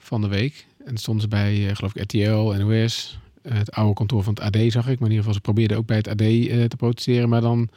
van 0.03 0.21
de 0.21 0.27
week. 0.27 0.65
En 0.85 0.97
stonden 0.97 1.23
ze 1.23 1.29
bij, 1.29 1.55
uh, 1.55 1.75
geloof 1.75 1.95
ik, 1.95 2.01
RTL, 2.01 2.63
NOS, 2.63 3.19
uh, 3.43 3.53
het 3.53 3.71
oude 3.71 3.93
kantoor 3.93 4.23
van 4.23 4.33
het 4.33 4.43
AD 4.43 4.71
zag 4.71 4.87
ik. 4.87 4.99
Maar 4.99 5.09
in 5.09 5.15
ieder 5.15 5.17
geval, 5.17 5.33
ze 5.33 5.41
probeerden 5.41 5.77
ook 5.77 5.85
bij 5.85 5.97
het 5.97 6.07
AD 6.07 6.21
uh, 6.21 6.63
te 6.63 6.75
protesteren. 6.75 7.29
Maar 7.29 7.41
dan, 7.41 7.69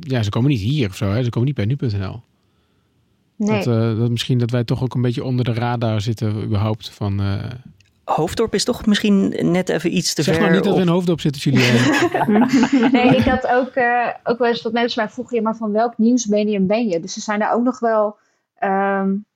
ja, 0.00 0.22
ze 0.22 0.30
komen 0.30 0.50
niet 0.50 0.60
hier 0.60 0.88
of 0.88 0.96
zo. 0.96 1.10
Hè? 1.10 1.22
Ze 1.22 1.30
komen 1.30 1.48
niet 1.48 1.56
bij 1.56 1.64
nu.nl. 1.64 2.22
Nee. 3.36 3.64
Dat, 3.64 3.96
dat, 3.98 4.10
misschien 4.10 4.38
dat 4.38 4.50
wij 4.50 4.64
toch 4.64 4.82
ook 4.82 4.94
een 4.94 5.02
beetje 5.02 5.24
onder 5.24 5.44
de 5.44 5.52
radar 5.52 6.00
zitten 6.00 6.42
überhaupt 6.42 6.90
van... 6.90 7.20
Hoofddorp 8.04 8.54
is 8.54 8.64
toch 8.64 8.86
misschien 8.86 9.50
net 9.50 9.68
even 9.68 9.96
iets 9.96 10.14
te 10.14 10.22
zeg 10.22 10.34
ver. 10.34 10.42
Zeg 10.42 10.52
nou 10.52 10.54
niet 10.54 10.64
dat 10.64 10.72
of... 10.72 10.78
we 10.78 10.84
in 10.84 10.92
Hoofddorp 10.92 11.20
zitten, 11.20 11.42
Julia. 11.42 11.70
nee, 12.92 13.16
ik 13.16 13.24
had 13.24 13.46
ook, 13.46 13.76
uh, 13.76 14.08
ook 14.24 14.38
wel 14.38 14.48
eens 14.48 14.62
dat 14.62 14.72
mensen 14.72 15.02
mij 15.02 15.12
vroegen, 15.12 15.36
ja, 15.36 15.42
maar 15.42 15.56
van 15.56 15.72
welk 15.72 15.98
nieuwsmedium 15.98 16.66
ben 16.66 16.88
je? 16.88 17.00
Dus 17.00 17.12
ze 17.12 17.20
zijn 17.20 17.38
daar 17.38 17.54
ook 17.54 17.62
nog 17.62 17.78
wel, 17.78 18.16
um, 18.60 19.26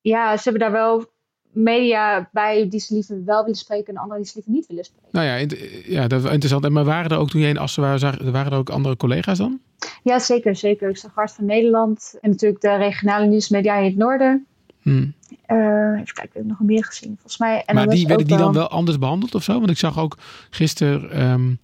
ja, 0.00 0.36
ze 0.36 0.42
hebben 0.42 0.60
daar 0.60 0.72
wel 0.72 1.12
media 1.54 2.28
bij 2.32 2.68
die 2.68 2.80
ze 2.80 2.94
liever 2.94 3.24
wel 3.24 3.40
willen 3.42 3.58
spreken 3.58 3.94
en 3.94 4.00
anderen 4.00 4.22
die 4.22 4.30
ze 4.30 4.34
liever 4.34 4.52
niet 4.52 4.66
willen 4.66 4.84
spreken. 4.84 5.08
Nou 5.12 5.26
ja, 5.26 5.56
ja 5.86 6.08
dat 6.08 6.24
is 6.24 6.30
interessant. 6.30 6.68
Maar 6.68 6.84
waren 6.84 7.10
er 7.10 7.18
ook 7.18 7.30
toen 7.30 7.40
jij 7.40 7.50
in 7.50 7.58
Assen 7.58 7.82
was, 7.82 8.02
waren 8.02 8.52
er 8.52 8.58
ook 8.58 8.70
andere 8.70 8.96
collega's 8.96 9.38
dan? 9.38 9.60
Ja, 10.02 10.18
zeker, 10.18 10.56
zeker. 10.56 10.88
Ik 10.88 10.96
zag 10.96 11.14
Hart 11.14 11.32
van 11.32 11.44
Nederland 11.44 12.18
en 12.20 12.30
natuurlijk 12.30 12.60
de 12.60 12.76
regionale 12.76 13.26
nieuwsmedia 13.26 13.76
in 13.76 13.84
het 13.84 13.96
noorden. 13.96 14.46
Hmm. 14.82 15.14
Uh, 15.48 16.00
even 16.00 16.14
kijken, 16.14 16.32
heb 16.32 16.42
ik 16.42 16.48
nog 16.48 16.60
meer 16.60 16.84
gezien? 16.84 17.08
Volgens 17.08 17.38
mij. 17.38 17.62
En 17.66 17.74
maar 17.74 17.86
die 17.86 18.06
werden 18.06 18.26
die 18.26 18.36
dan 18.36 18.52
wel 18.52 18.68
anders 18.68 18.98
behandeld 18.98 19.34
of 19.34 19.42
zo? 19.42 19.58
Want 19.58 19.70
ik 19.70 19.78
zag 19.78 19.98
ook 19.98 20.16
gisteren, 20.50 21.22
um, 21.30 21.58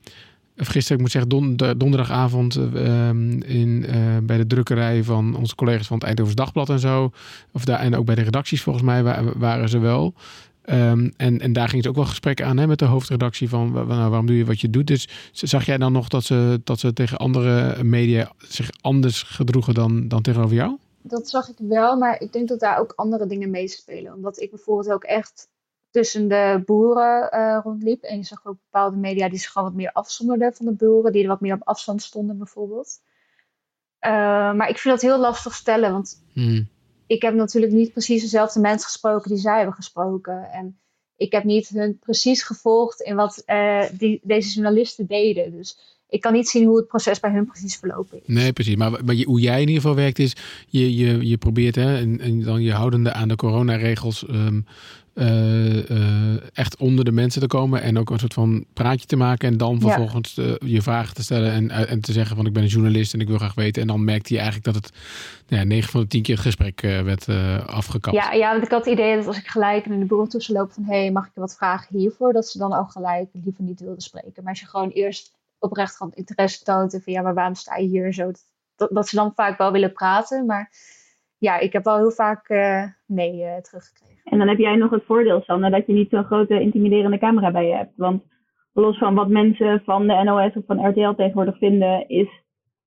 of 0.61 0.67
gisteren, 0.67 0.97
ik 0.97 1.03
moet 1.03 1.11
zeggen, 1.11 1.79
donderdagavond 1.79 2.57
um, 2.57 3.43
in, 3.43 3.85
uh, 3.89 3.95
bij 4.23 4.37
de 4.37 4.47
drukkerij 4.47 5.05
van 5.05 5.37
onze 5.37 5.55
collega's 5.55 5.87
van 5.87 5.97
het 5.97 6.07
Eindhoven 6.07 6.37
Dagblad 6.37 6.69
en 6.69 6.79
zo. 6.79 7.11
Of 7.53 7.65
daar, 7.65 7.81
en 7.81 7.97
ook 7.97 8.05
bij 8.05 8.15
de 8.15 8.23
redacties 8.23 8.63
volgens 8.63 8.85
mij 8.85 9.03
waren 9.37 9.69
ze 9.69 9.79
wel. 9.79 10.15
Um, 10.65 11.13
en, 11.17 11.41
en 11.41 11.53
daar 11.53 11.69
ging 11.69 11.83
het 11.83 11.91
ook 11.91 11.97
wel 11.97 12.07
gesprek 12.07 12.43
aan 12.43 12.57
hè, 12.57 12.67
met 12.67 12.79
de 12.79 12.85
hoofdredactie 12.85 13.49
van 13.49 13.73
nou, 13.73 13.87
waarom 13.87 14.27
doe 14.27 14.37
je 14.37 14.45
wat 14.45 14.61
je 14.61 14.71
doet. 14.71 14.87
Dus 14.87 15.09
zag 15.33 15.67
jij 15.67 15.79
dan 15.79 15.93
nog 15.93 16.09
dat 16.09 16.25
ze, 16.25 16.61
dat 16.65 16.81
ze 16.81 16.93
tegen 16.93 17.19
andere 17.19 17.85
media 17.85 18.33
zich 18.39 18.71
anders 18.81 19.23
gedroegen 19.23 19.75
dan, 19.75 20.09
dan 20.09 20.23
tegenover 20.23 20.57
jou? 20.57 20.79
dat 21.03 21.29
zag 21.29 21.49
ik 21.49 21.57
wel, 21.59 21.97
maar 21.97 22.21
ik 22.21 22.33
denk 22.33 22.49
dat 22.49 22.61
daar 22.61 22.79
ook 22.79 22.93
andere 22.97 23.27
dingen 23.27 23.51
meespelen. 23.51 24.15
Omdat 24.15 24.41
ik 24.41 24.51
bijvoorbeeld 24.51 24.93
ook 24.93 25.05
echt 25.05 25.49
tussen 25.91 26.29
de 26.29 26.63
boeren 26.65 27.31
uh, 27.35 27.61
rondliep. 27.63 28.03
En 28.03 28.17
je 28.17 28.25
zag 28.25 28.47
ook 28.47 28.59
bepaalde 28.71 28.97
media 28.97 29.29
die 29.29 29.39
zich 29.39 29.51
gewoon 29.51 29.69
wat 29.69 29.77
meer 29.77 29.93
afzonderden 29.93 30.55
van 30.55 30.67
de 30.67 30.73
boeren. 30.73 31.13
Die 31.13 31.23
er 31.23 31.29
wat 31.29 31.41
meer 31.41 31.55
op 31.55 31.67
afstand 31.67 32.03
stonden 32.03 32.39
bijvoorbeeld. 32.39 33.01
Uh, 34.07 34.11
maar 34.55 34.69
ik 34.69 34.79
vind 34.79 34.95
dat 35.01 35.11
heel 35.11 35.21
lastig 35.21 35.55
stellen. 35.55 35.93
Want 35.93 36.25
hmm. 36.33 36.69
ik 37.07 37.23
heb 37.23 37.35
natuurlijk 37.35 37.73
niet 37.73 37.93
precies 37.93 38.23
dezelfde 38.23 38.61
mensen 38.61 38.87
gesproken 38.87 39.31
die 39.31 39.41
zij 39.41 39.57
hebben 39.57 39.75
gesproken. 39.75 40.51
En 40.53 40.79
ik 41.17 41.33
heb 41.33 41.45
niet 41.45 41.69
hun 41.69 41.99
precies 41.99 42.43
gevolgd 42.43 43.01
in 43.01 43.15
wat 43.15 43.43
uh, 43.47 43.83
die, 43.93 44.21
deze 44.23 44.53
journalisten 44.53 45.07
deden. 45.07 45.53
Dus 45.53 45.99
ik 46.09 46.21
kan 46.21 46.33
niet 46.33 46.49
zien 46.49 46.67
hoe 46.67 46.77
het 46.77 46.87
proces 46.87 47.21
bij 47.21 47.31
hun 47.31 47.47
precies 47.47 47.77
verlopen 47.77 48.21
is. 48.23 48.35
Nee, 48.35 48.53
precies. 48.53 48.77
Maar, 48.77 49.05
maar 49.05 49.15
hoe 49.17 49.41
jij 49.41 49.61
in 49.61 49.69
ieder 49.69 49.83
geval 49.83 49.97
werkt 49.97 50.19
is, 50.19 50.37
je, 50.69 50.97
je, 50.97 51.29
je 51.29 51.39
probeert 51.39 51.75
hè, 51.75 51.97
en, 51.97 52.21
en 52.21 52.43
dan 52.43 52.63
je 52.63 52.73
houdende 52.73 53.13
aan 53.13 53.29
de 53.29 53.37
coronaregels 53.37 54.29
um, 54.29 54.65
uh, 55.15 56.59
echt 56.59 56.77
onder 56.77 57.05
de 57.05 57.13
mensen 57.13 57.41
te 57.41 57.47
komen 57.47 57.83
en 57.83 57.99
ook 57.99 58.11
een 58.11 58.19
soort 58.19 58.35
van 58.35 58.65
praatje 58.73 59.07
te 59.07 59.17
maken 59.17 59.49
en 59.49 59.57
dan 59.57 59.81
vervolgens 59.81 60.39
uh, 60.39 60.55
je 60.59 60.83
vragen 60.83 61.15
te 61.15 61.23
stellen 61.23 61.53
en, 61.53 61.71
en 61.71 62.01
te 62.01 62.13
zeggen 62.13 62.37
van 62.37 62.47
ik 62.47 62.53
ben 62.53 62.63
een 62.63 62.69
journalist 62.69 63.15
en 63.15 63.21
ik 63.21 63.29
wil 63.29 63.39
graag 63.39 63.55
weten. 63.55 63.83
En 63.83 63.89
dan 63.89 64.05
merkte 64.05 64.35
je 64.35 64.41
eigenlijk 64.41 64.75
dat 64.75 64.85
het 64.85 64.93
nou 65.49 65.63
ja, 65.63 65.69
9 65.69 65.91
van 65.91 66.01
de 66.01 66.07
10 66.07 66.23
keer 66.23 66.35
het 66.35 66.45
gesprek 66.45 66.81
werd 66.81 67.29
afgekapt. 67.67 68.17
Ja, 68.17 68.33
ja, 68.33 68.51
want 68.51 68.65
ik 68.65 68.71
had 68.71 68.85
het 68.85 68.95
idee 68.95 69.17
dat 69.17 69.27
als 69.27 69.39
ik 69.39 69.47
gelijk 69.47 69.87
in 69.87 69.99
de 69.99 70.07
bureau 70.07 70.29
tussen 70.29 70.55
loop 70.55 70.73
van 70.73 70.85
hé, 70.85 71.01
hey, 71.01 71.11
mag 71.11 71.27
ik 71.27 71.35
je 71.35 71.41
wat 71.41 71.57
vragen 71.57 71.99
hiervoor? 71.99 72.33
Dat 72.33 72.49
ze 72.49 72.59
dan 72.59 72.75
ook 72.75 72.91
gelijk 72.91 73.29
liever 73.33 73.65
niet 73.65 73.81
wilden 73.81 74.03
spreken. 74.03 74.43
Maar 74.43 74.53
als 74.53 74.61
je 74.61 74.67
gewoon 74.67 74.91
eerst 74.91 75.39
oprecht 75.59 75.97
gewoon 75.97 76.13
interesse 76.15 76.65
toont. 76.65 76.99
van 77.03 77.13
ja, 77.13 77.23
maar 77.23 77.35
waarom 77.35 77.55
sta 77.55 77.77
je 77.77 77.89
hier 77.89 78.13
zo? 78.13 78.33
Dat, 78.77 78.91
dat, 78.91 79.09
ze 79.09 79.17
dan 79.17 79.33
vaak 79.35 79.59
wel 79.59 79.73
willen 79.73 79.93
praten. 79.93 80.47
Maar 80.47 80.73
ja, 81.39 81.59
ik 81.59 81.73
heb 81.73 81.85
wel 81.85 81.97
heel 81.97 82.11
vaak 82.11 82.49
nee 83.07 83.61
teruggekregen. 83.61 84.10
En 84.31 84.39
dan 84.39 84.49
heb 84.49 84.59
jij 84.59 84.77
nog 84.77 84.91
het 84.91 85.05
voordeel, 85.07 85.41
Sanne, 85.41 85.71
dat 85.71 85.87
je 85.87 85.93
niet 85.93 86.11
zo'n 86.11 86.25
grote 86.25 86.61
intimiderende 86.61 87.19
camera 87.19 87.51
bij 87.51 87.67
je 87.67 87.75
hebt. 87.75 87.93
Want 87.97 88.23
los 88.73 88.99
van 88.99 89.15
wat 89.15 89.29
mensen 89.29 89.83
van 89.85 90.07
de 90.07 90.23
NOS 90.25 90.55
of 90.55 90.65
van 90.67 90.89
RTL 90.89 91.11
tegenwoordig 91.11 91.59
vinden, 91.59 92.09
is 92.09 92.29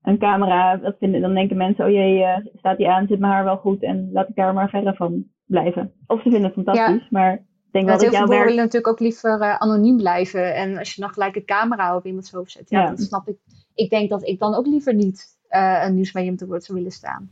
een 0.01 0.17
camera, 0.17 0.77
dat 0.77 0.95
vinden, 0.99 1.21
dan 1.21 1.33
denken 1.33 1.57
mensen, 1.57 1.85
oh 1.85 1.91
jee, 1.91 2.19
uh, 2.19 2.37
staat 2.55 2.77
die 2.77 2.89
aan, 2.89 3.07
zit 3.07 3.19
mijn 3.19 3.33
haar 3.33 3.43
wel 3.43 3.57
goed 3.57 3.83
en 3.83 4.09
laat 4.11 4.29
ik 4.29 4.35
daar 4.35 4.53
maar 4.53 4.69
verre 4.69 4.93
van 4.93 5.25
blijven. 5.45 5.91
Of 6.07 6.21
ze 6.21 6.29
vinden 6.29 6.43
het 6.43 6.53
fantastisch, 6.53 7.09
maar 7.09 7.45
denk 7.71 7.85
wel 7.85 7.97
dat 7.97 8.11
jouw 8.11 8.27
werk... 8.27 8.43
willen 8.43 8.63
natuurlijk 8.63 8.93
ook 8.93 8.99
liever 8.99 9.41
uh, 9.41 9.55
anoniem 9.55 9.97
blijven. 9.97 10.55
En 10.55 10.77
als 10.77 10.93
je 10.93 11.01
dan 11.01 11.09
gelijk 11.09 11.35
een 11.35 11.45
camera 11.45 11.95
op 11.95 12.05
iemands 12.05 12.31
hoofd 12.31 12.51
zet, 12.51 12.69
ja, 12.69 12.79
ja. 12.79 12.87
dan 12.87 12.97
snap 12.97 13.27
ik. 13.27 13.37
Ik 13.75 13.89
denk 13.89 14.09
dat 14.09 14.27
ik 14.27 14.39
dan 14.39 14.55
ook 14.55 14.65
liever 14.65 14.93
niet 14.93 15.25
uh, 15.49 15.83
een 15.85 15.95
nieuwsmedium 15.95 16.35
te 16.35 16.47
woord 16.47 16.63
zou 16.63 16.77
willen 16.77 16.93
staan. 16.93 17.31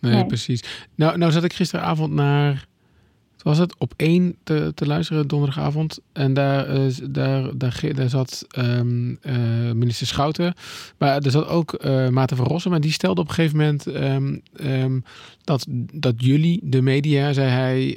Nee, 0.00 0.12
nee, 0.12 0.26
precies. 0.26 0.88
Nou, 0.96 1.18
nou 1.18 1.32
zat 1.32 1.44
ik 1.44 1.52
gisteravond 1.52 2.12
naar 2.12 2.66
was 3.42 3.58
het 3.58 3.74
op 3.78 3.94
één 3.96 4.36
te, 4.44 4.72
te 4.74 4.86
luisteren 4.86 5.28
donderdagavond. 5.28 6.00
En 6.12 6.34
daar, 6.34 6.76
uh, 6.76 6.92
daar, 7.10 7.58
daar, 7.58 7.80
daar 7.94 8.08
zat 8.08 8.46
um, 8.58 9.18
uh, 9.22 9.72
minister 9.72 10.06
Schouten. 10.06 10.54
Maar 10.98 11.18
er 11.18 11.30
zat 11.30 11.46
ook 11.46 11.78
uh, 11.84 12.08
Maarten 12.08 12.36
van 12.36 12.46
Rossum. 12.46 12.70
Maar 12.70 12.80
die 12.80 12.92
stelde 12.92 13.20
op 13.20 13.28
een 13.28 13.34
gegeven 13.34 13.56
moment 13.56 13.86
um, 13.86 14.42
um, 14.60 15.04
dat, 15.44 15.66
dat 15.92 16.14
jullie, 16.16 16.60
de 16.62 16.82
media, 16.82 17.32
zei 17.32 17.48
hij 17.48 17.96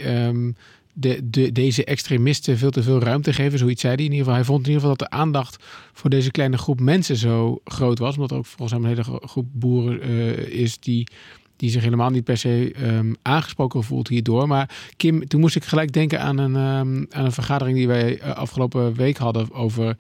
de, 0.98 1.30
de, 1.30 1.52
deze 1.52 1.86
extremisten 1.86 2.58
veel 2.58 2.70
te 2.70 2.84
veel 2.84 3.00
ruimte 3.00 3.34
geven. 3.34 3.60
Zoiets 3.60 3.82
zei 3.82 3.96
hij 3.96 4.04
in 4.04 4.12
ieder 4.12 4.26
geval. 4.26 4.40
Hij 4.40 4.48
vond 4.48 4.68
in 4.68 4.72
ieder 4.72 4.82
geval 4.82 4.98
dat 4.98 5.10
de 5.10 5.18
aandacht 5.18 5.64
voor 5.94 6.10
deze 6.10 6.32
kleine 6.32 6.58
groep 6.58 6.80
mensen 6.80 7.16
zo 7.16 7.62
groot 7.64 8.00
was. 8.00 8.16
Omdat 8.16 8.32
er 8.32 8.38
ook 8.38 8.46
volgens 8.46 8.72
hem 8.72 8.82
een 8.82 8.90
hele 8.90 9.20
groep 9.28 9.48
boeren 9.52 10.52
is 10.52 10.80
die, 10.80 11.08
die 11.56 11.70
zich 11.70 11.84
helemaal 11.84 12.10
niet 12.10 12.24
per 12.24 12.38
se 12.38 12.74
um, 12.84 13.16
aangesproken 13.22 13.84
voelt 13.84 14.08
hierdoor. 14.08 14.48
Maar 14.48 14.70
Kim, 14.98 15.28
toen 15.28 15.40
moest 15.40 15.56
ik 15.56 15.64
gelijk 15.64 15.92
denken 15.92 16.22
aan 16.22 16.38
een, 16.38 16.56
um, 16.56 17.06
aan 17.10 17.26
een 17.26 17.32
vergadering 17.32 17.78
die 17.78 17.88
wij 17.88 18.22
uh, 18.22 18.30
afgelopen 18.30 18.94
week 18.94 19.18
hadden 19.18 19.54
over 19.54 19.98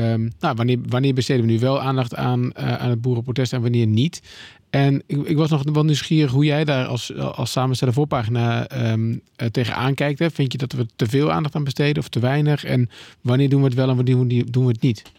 Um, 0.00 0.30
nou, 0.40 0.54
wanneer, 0.56 0.78
wanneer 0.88 1.14
besteden 1.14 1.46
we 1.46 1.52
nu 1.52 1.58
wel 1.58 1.80
aandacht 1.80 2.16
aan, 2.16 2.40
uh, 2.40 2.76
aan 2.76 2.90
het 2.90 3.00
boerenprotest 3.00 3.52
en 3.52 3.62
wanneer 3.62 3.86
niet? 3.86 4.22
En 4.70 5.02
ik, 5.06 5.22
ik, 5.22 5.36
was 5.36 5.50
nog 5.50 5.62
wel 5.72 5.84
nieuwsgierig 5.84 6.30
hoe 6.30 6.44
jij 6.44 6.64
daar 6.64 6.86
als, 6.86 7.16
als 7.16 7.52
samensteller 7.52 7.94
voorpagina 7.94 8.66
um, 8.92 9.20
tegenaan 9.50 9.94
kijkt. 9.94 10.32
Vind 10.32 10.52
je 10.52 10.58
dat 10.58 10.72
we 10.72 10.86
te 10.96 11.06
veel 11.06 11.32
aandacht 11.32 11.54
aan 11.54 11.64
besteden 11.64 12.02
of 12.02 12.08
te 12.08 12.20
weinig? 12.20 12.64
En 12.64 12.88
wanneer 13.20 13.48
doen 13.48 13.60
we 13.60 13.66
het 13.66 13.74
wel 13.74 13.88
en 13.88 13.96
wanneer 13.96 14.44
doen 14.50 14.64
we 14.64 14.72
het 14.72 14.82
niet? 14.82 15.12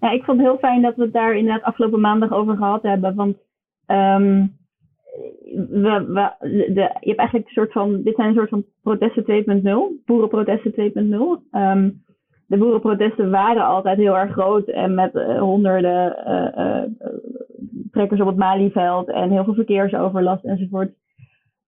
Ja, 0.00 0.10
ik 0.10 0.24
vond 0.24 0.38
het 0.38 0.46
heel 0.46 0.58
fijn 0.58 0.82
dat 0.82 0.96
we 0.96 1.02
het 1.02 1.12
daar 1.12 1.36
inderdaad 1.36 1.62
afgelopen 1.62 2.00
maandag 2.00 2.32
over 2.32 2.56
gehad 2.56 2.82
hebben. 2.82 3.14
Want 3.14 3.36
de, 5.12 6.90
je 7.00 7.08
hebt 7.08 7.18
eigenlijk 7.18 7.46
een 7.46 7.54
soort 7.54 7.72
van, 7.72 8.02
dit 8.02 8.14
zijn 8.14 8.28
een 8.28 8.34
soort 8.34 8.48
van 8.48 8.64
protesten 8.82 9.24
2.0, 9.24 10.04
boerenprotesten 10.04 10.72
2.0. 10.72 11.58
Um, 11.58 12.02
de 12.46 12.58
boerenprotesten 12.58 13.30
waren 13.30 13.64
altijd 13.64 13.98
heel 13.98 14.18
erg 14.18 14.32
groot 14.32 14.68
en 14.68 14.94
met 14.94 15.14
uh, 15.14 15.38
honderden 15.38 16.16
uh, 16.26 16.64
uh, 16.64 16.82
trekkers 17.90 18.20
op 18.20 18.26
het 18.26 18.36
Malieveld 18.36 19.08
en 19.08 19.30
heel 19.30 19.44
veel 19.44 19.54
verkeersoverlast 19.54 20.44
enzovoort. 20.44 20.92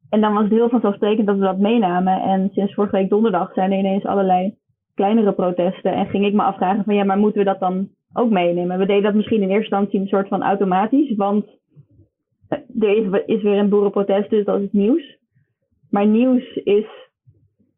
En 0.09 0.21
dan 0.21 0.35
was 0.35 0.43
het 0.43 0.53
heel 0.53 0.69
vanzelfsprekend 0.69 1.27
dat 1.27 1.37
we 1.37 1.43
dat 1.45 1.59
meenamen. 1.59 2.21
En 2.21 2.51
sinds 2.53 2.75
vorige 2.75 2.97
week 2.97 3.09
donderdag 3.09 3.53
zijn 3.53 3.73
er 3.73 3.79
ineens 3.79 4.05
allerlei 4.05 4.55
kleinere 4.95 5.33
protesten. 5.33 5.93
En 5.93 6.07
ging 6.07 6.27
ik 6.27 6.33
me 6.33 6.43
afvragen 6.43 6.85
van 6.85 6.95
ja, 6.95 7.05
maar 7.05 7.19
moeten 7.19 7.39
we 7.39 7.45
dat 7.45 7.61
dan 7.61 7.89
ook 8.13 8.31
meenemen? 8.31 8.79
We 8.79 8.87
deden 8.87 9.03
dat 9.03 9.15
misschien 9.15 9.43
in 9.43 9.49
eerste 9.51 9.77
instantie 9.77 10.01
een 10.01 10.07
soort 10.07 10.29
van 10.29 10.43
automatisch, 10.43 11.15
want 11.17 11.45
er 12.49 13.29
is, 13.29 13.43
weer 13.43 13.59
een 13.59 13.69
boerenprotest, 13.69 14.31
dus 14.31 14.45
dat 14.45 14.61
is 14.61 14.73
nieuws. 14.73 15.17
Maar 15.91 16.07
nieuws 16.07 16.55
is 16.55 16.87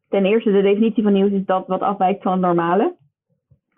ten 0.09 0.25
eerste, 0.25 0.51
de 0.51 0.61
definitie 0.61 1.03
van 1.03 1.13
nieuws 1.13 1.31
is 1.31 1.45
dat 1.45 1.67
wat 1.67 1.81
afwijkt 1.81 2.23
van 2.23 2.31
het 2.31 2.41
normale. 2.41 2.95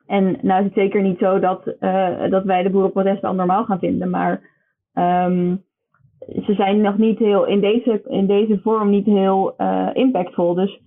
En 0.08 0.38
nou 0.41 0.60
is 0.60 0.65
het 0.65 0.73
zeker 0.73 1.02
niet 1.02 1.17
zo 1.17 1.39
dat, 1.39 1.75
uh, 1.80 2.30
dat 2.30 2.43
wij 2.43 2.63
de 2.63 2.69
boerenprotesten 2.69 3.30
al 3.30 3.36
normaal 3.36 3.65
gaan 3.65 3.80
vinden, 3.80 4.10
maar 4.10 4.41
um, 4.93 5.63
ze 6.45 6.54
zijn 6.54 6.82
nog 6.82 6.97
niet 6.97 7.19
heel 7.19 7.45
in 7.45 7.60
deze, 7.60 8.02
in 8.08 8.28
deze 8.28 8.60
vorm 8.60 8.89
niet 8.89 9.06
heel 9.06 9.54
uh, 9.58 9.89
impactvol. 9.93 10.54
Dus 10.54 10.82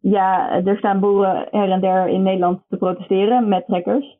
ja, 0.00 0.50
er 0.64 0.76
staan 0.76 1.00
boeren 1.00 1.46
her 1.50 1.70
en 1.70 1.80
der 1.80 2.08
in 2.08 2.22
Nederland 2.22 2.62
te 2.68 2.76
protesteren 2.76 3.48
met 3.48 3.66
trekkers. 3.66 4.18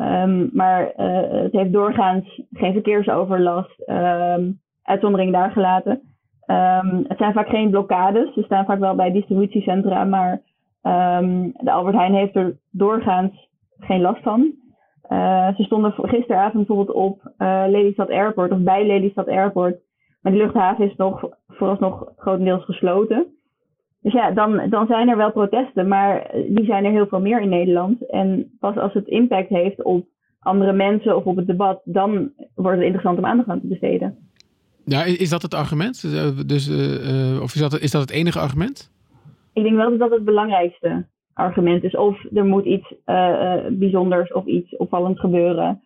Um, 0.00 0.50
maar 0.52 0.92
het 0.96 1.52
heeft 1.52 1.72
doorgaans 1.72 2.42
geen 2.52 2.72
verkeersoverlast, 2.72 3.82
um, 3.86 4.60
uitzondering 4.90 5.32
daar 5.32 5.50
gelaten. 5.50 6.00
Um, 6.46 7.04
het 7.08 7.18
zijn 7.18 7.32
vaak 7.32 7.48
geen 7.48 7.70
blokkades. 7.70 8.34
Ze 8.34 8.42
staan 8.42 8.64
vaak 8.64 8.78
wel 8.78 8.94
bij 8.94 9.12
distributiecentra, 9.12 10.04
maar 10.04 10.42
um, 10.82 11.52
de 11.56 11.70
Albert 11.70 11.96
Heijn 11.96 12.14
heeft 12.14 12.36
er 12.36 12.56
doorgaans 12.70 13.48
geen 13.78 14.00
last 14.00 14.22
van. 14.22 14.52
Uh, 15.08 15.54
ze 15.54 15.62
stonden 15.62 15.92
gisteravond 15.96 16.66
bijvoorbeeld 16.66 16.96
op 16.96 17.32
uh, 17.38 17.64
Lelystad 17.66 18.10
Airport 18.10 18.52
of 18.52 18.58
bij 18.58 18.86
Lelystad 18.86 19.28
Airport. 19.28 19.78
Maar 20.22 20.32
die 20.32 20.40
luchthaven 20.40 20.84
is 20.84 20.96
nog 20.96 21.28
vooralsnog 21.48 22.12
grotendeels 22.16 22.64
gesloten. 22.64 23.26
Dus 24.02 24.12
ja, 24.12 24.30
dan, 24.30 24.68
dan 24.68 24.86
zijn 24.86 25.08
er 25.08 25.16
wel 25.16 25.32
protesten, 25.32 25.88
maar 25.88 26.30
die 26.48 26.64
zijn 26.64 26.84
er 26.84 26.90
heel 26.90 27.06
veel 27.06 27.20
meer 27.20 27.40
in 27.40 27.48
Nederland. 27.48 28.10
En 28.10 28.50
pas 28.60 28.76
als 28.76 28.92
het 28.92 29.06
impact 29.06 29.48
heeft 29.48 29.82
op 29.82 30.06
andere 30.40 30.72
mensen 30.72 31.16
of 31.16 31.24
op 31.24 31.36
het 31.36 31.46
debat, 31.46 31.80
dan 31.84 32.30
wordt 32.54 32.76
het 32.76 32.86
interessant 32.86 33.18
om 33.18 33.24
aandacht 33.24 33.48
aan 33.48 33.60
te 33.60 33.66
besteden. 33.66 34.29
Ja, 34.84 35.04
is 35.04 35.30
dat 35.30 35.42
het 35.42 35.54
argument? 35.54 36.02
Dus, 36.02 36.14
eh, 36.14 36.46
dus 36.46 36.68
uh, 36.68 37.42
of 37.42 37.54
is 37.54 37.60
dat, 37.60 37.78
is 37.78 37.90
dat 37.90 38.00
het 38.00 38.10
enige 38.10 38.38
argument? 38.38 38.90
Ik 39.52 39.62
denk 39.62 39.76
wel 39.76 39.90
dat 39.90 39.98
dat 39.98 40.10
het 40.10 40.24
belangrijkste 40.24 41.06
argument 41.32 41.84
is. 41.84 41.96
Of 41.96 42.24
er 42.34 42.44
moet 42.44 42.64
iets 42.64 42.94
bijzonders 43.70 44.32
of 44.32 44.46
iets 44.46 44.76
opvallends 44.76 45.20
gebeuren. 45.20 45.82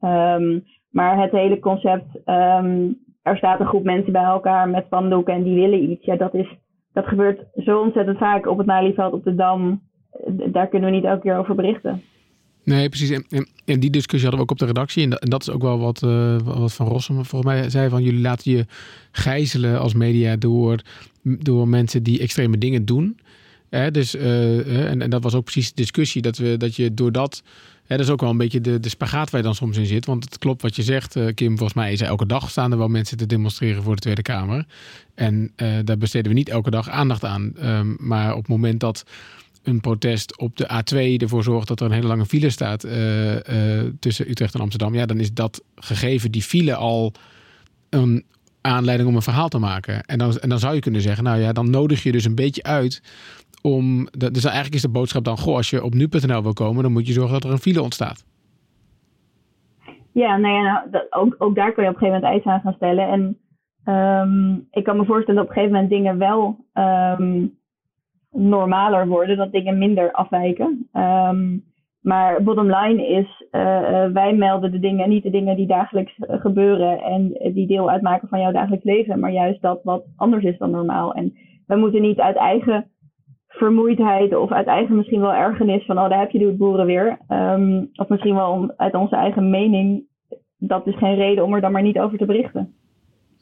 Um, 0.00 0.64
maar 0.90 1.20
het 1.22 1.30
hele 1.30 1.58
concept, 1.58 2.16
um, 2.26 2.98
er 3.22 3.36
staat 3.36 3.60
een 3.60 3.66
groep 3.66 3.84
mensen 3.84 4.12
bij 4.12 4.22
elkaar 4.22 4.68
met 4.68 4.84
spandoeken 4.84 5.34
en 5.34 5.42
die 5.42 5.54
willen 5.54 5.90
iets. 5.90 6.04
Ja, 6.04 6.16
dat 6.16 6.34
is, 6.34 6.56
dat 6.92 7.06
gebeurt 7.06 7.44
zo 7.54 7.80
ontzettend 7.80 8.18
vaak 8.18 8.46
op 8.46 8.58
het 8.58 8.66
Malieveld, 8.66 9.12
op 9.12 9.24
de 9.24 9.34
Dam. 9.34 9.80
Daar 10.28 10.68
kunnen 10.68 10.90
we 10.90 10.96
niet 10.96 11.04
elke 11.04 11.20
keer 11.20 11.36
over 11.36 11.54
berichten. 11.54 12.02
Nee, 12.68 12.88
precies. 12.88 13.10
En, 13.10 13.48
en, 13.64 13.80
die 13.80 13.90
discussie 13.90 14.28
hadden 14.28 14.38
we 14.38 14.44
ook 14.44 14.50
op 14.50 14.58
de 14.58 14.66
redactie. 14.66 15.02
En, 15.02 15.30
dat, 15.30 15.42
is 15.42 15.50
ook 15.50 15.62
wel 15.62 15.78
wat, 15.78 16.02
uh, 16.02 16.36
wat 16.44 16.72
Van 16.72 16.86
Rossum 16.86 17.24
volgens 17.24 17.52
mij 17.52 17.70
zei. 17.70 17.88
Van 17.88 18.02
jullie 18.02 18.20
laten 18.20 18.52
je 18.52 18.66
gijzelen 19.12 19.80
als 19.80 19.94
media 19.94 20.36
door, 20.36 20.80
door 21.22 21.68
mensen 21.68 22.02
die 22.02 22.20
extreme 22.20 22.58
dingen 22.58 22.84
doen. 22.84 23.18
dus, 23.90 24.14
uh, 24.14 24.90
en, 24.90 25.02
en 25.02 25.10
dat 25.10 25.22
was 25.22 25.34
ook 25.34 25.44
precies 25.44 25.68
de 25.68 25.74
discussie. 25.74 26.22
Dat, 26.22 26.36
we, 26.36 26.56
dat 26.56 26.76
je 26.76 26.94
door 26.94 27.12
dat... 27.12 27.42
dat 27.86 28.00
is 28.00 28.10
ook 28.10 28.20
wel 28.20 28.30
een 28.30 28.36
beetje 28.36 28.60
de, 28.60 28.80
de 28.80 28.88
spagaat 28.88 29.30
waar 29.30 29.40
je 29.40 29.46
dan 29.46 29.54
soms 29.54 29.76
in 29.76 29.86
zit. 29.86 30.06
Want 30.06 30.24
het 30.24 30.38
klopt 30.38 30.62
wat 30.62 30.76
je 30.76 30.82
zegt, 30.82 31.16
Kim. 31.34 31.56
Volgens 31.56 31.78
mij 31.78 31.92
is 31.92 32.00
er 32.00 32.06
elke 32.06 32.26
dag 32.26 32.50
staan 32.50 32.72
er 32.72 32.78
wel 32.78 32.88
mensen 32.88 33.16
te 33.16 33.26
demonstreren 33.26 33.82
voor 33.82 33.94
de 33.94 34.00
Tweede 34.00 34.22
Kamer. 34.22 34.66
En 35.14 35.52
daar 35.84 35.98
besteden 35.98 36.32
we 36.32 36.38
niet 36.38 36.48
elke 36.48 36.70
dag 36.70 36.88
aandacht 36.88 37.24
aan. 37.24 37.52
Um, 37.62 37.96
maar 38.00 38.32
op 38.32 38.38
het 38.38 38.48
moment 38.48 38.80
dat 38.80 39.04
een 39.62 39.80
protest 39.80 40.38
op 40.38 40.56
de 40.56 40.64
A2 40.64 41.22
ervoor 41.22 41.42
zorgt 41.42 41.68
dat 41.68 41.80
er 41.80 41.86
een 41.86 41.92
hele 41.92 42.06
lange 42.06 42.26
file 42.26 42.50
staat 42.50 42.84
uh, 42.84 43.34
uh, 43.34 43.40
tussen 44.00 44.30
Utrecht 44.30 44.54
en 44.54 44.60
Amsterdam, 44.60 44.94
ja, 44.94 45.06
dan 45.06 45.20
is 45.20 45.34
dat 45.34 45.64
gegeven 45.74 46.30
die 46.30 46.42
file 46.42 46.74
al 46.74 47.12
een 47.90 48.24
aanleiding 48.60 49.08
om 49.08 49.14
een 49.14 49.22
verhaal 49.22 49.48
te 49.48 49.58
maken. 49.58 50.02
En 50.02 50.18
dan, 50.18 50.36
en 50.36 50.48
dan 50.48 50.58
zou 50.58 50.74
je 50.74 50.80
kunnen 50.80 51.00
zeggen, 51.00 51.24
nou 51.24 51.40
ja, 51.40 51.52
dan 51.52 51.70
nodig 51.70 52.02
je 52.02 52.12
dus 52.12 52.24
een 52.24 52.34
beetje 52.34 52.62
uit 52.62 53.02
om. 53.62 54.08
Dus 54.10 54.44
eigenlijk 54.44 54.74
is 54.74 54.82
de 54.82 54.88
boodschap 54.88 55.24
dan: 55.24 55.38
goh, 55.38 55.56
als 55.56 55.70
je 55.70 55.84
op 55.84 55.94
nu.nl 55.94 56.42
wil 56.42 56.52
komen, 56.52 56.82
dan 56.82 56.92
moet 56.92 57.06
je 57.06 57.12
zorgen 57.12 57.32
dat 57.32 57.44
er 57.44 57.50
een 57.50 57.58
file 57.58 57.82
ontstaat. 57.82 58.24
Ja, 60.12 60.36
nou 60.36 60.54
ja, 60.54 60.62
nou, 60.62 60.90
dat, 60.90 61.06
ook, 61.10 61.34
ook 61.38 61.54
daar 61.54 61.72
kun 61.72 61.82
je 61.82 61.88
op 61.88 61.94
een 61.94 62.00
gegeven 62.00 62.20
moment 62.20 62.24
eisen 62.24 62.50
aan 62.50 62.60
gaan 62.60 62.72
stellen. 62.72 63.08
En 63.08 63.38
um, 63.94 64.66
ik 64.70 64.84
kan 64.84 64.96
me 64.96 65.04
voorstellen 65.04 65.40
dat 65.40 65.50
op 65.50 65.56
een 65.56 65.62
gegeven 65.62 65.72
moment 65.72 65.90
dingen 65.90 66.18
wel 66.18 66.64
um, 66.74 67.57
normaler 68.30 69.08
worden, 69.08 69.36
dat 69.36 69.52
dingen 69.52 69.78
minder 69.78 70.12
afwijken. 70.12 70.88
Um, 70.92 71.66
maar 72.00 72.42
bottom 72.42 72.74
line 72.74 73.06
is, 73.06 73.46
uh, 73.50 74.06
wij 74.12 74.34
melden 74.34 74.70
de 74.70 74.78
dingen, 74.78 75.08
niet 75.08 75.22
de 75.22 75.30
dingen 75.30 75.56
die 75.56 75.66
dagelijks 75.66 76.18
uh, 76.18 76.40
gebeuren 76.40 77.00
en 77.00 77.52
die 77.54 77.66
deel 77.66 77.90
uitmaken 77.90 78.28
van 78.28 78.40
jouw 78.40 78.52
dagelijks 78.52 78.84
leven, 78.84 79.20
maar 79.20 79.32
juist 79.32 79.62
dat 79.62 79.80
wat 79.82 80.04
anders 80.16 80.44
is 80.44 80.58
dan 80.58 80.70
normaal. 80.70 81.14
En 81.14 81.32
we 81.66 81.76
moeten 81.76 82.02
niet 82.02 82.18
uit 82.18 82.36
eigen 82.36 82.90
vermoeidheid 83.48 84.36
of 84.36 84.52
uit 84.52 84.66
eigen 84.66 84.96
misschien 84.96 85.20
wel 85.20 85.34
ergernis 85.34 85.84
van, 85.84 85.98
oh 85.98 86.08
daar 86.08 86.18
heb 86.18 86.30
je 86.30 86.38
de 86.38 86.56
boeren 86.56 86.86
weer. 86.86 87.18
Um, 87.28 87.90
of 87.94 88.08
misschien 88.08 88.34
wel 88.34 88.72
uit 88.76 88.94
onze 88.94 89.16
eigen 89.16 89.50
mening. 89.50 90.06
Dat 90.58 90.86
is 90.86 90.96
geen 90.96 91.14
reden 91.14 91.44
om 91.44 91.54
er 91.54 91.60
dan 91.60 91.72
maar 91.72 91.82
niet 91.82 91.98
over 91.98 92.18
te 92.18 92.26
berichten. 92.26 92.74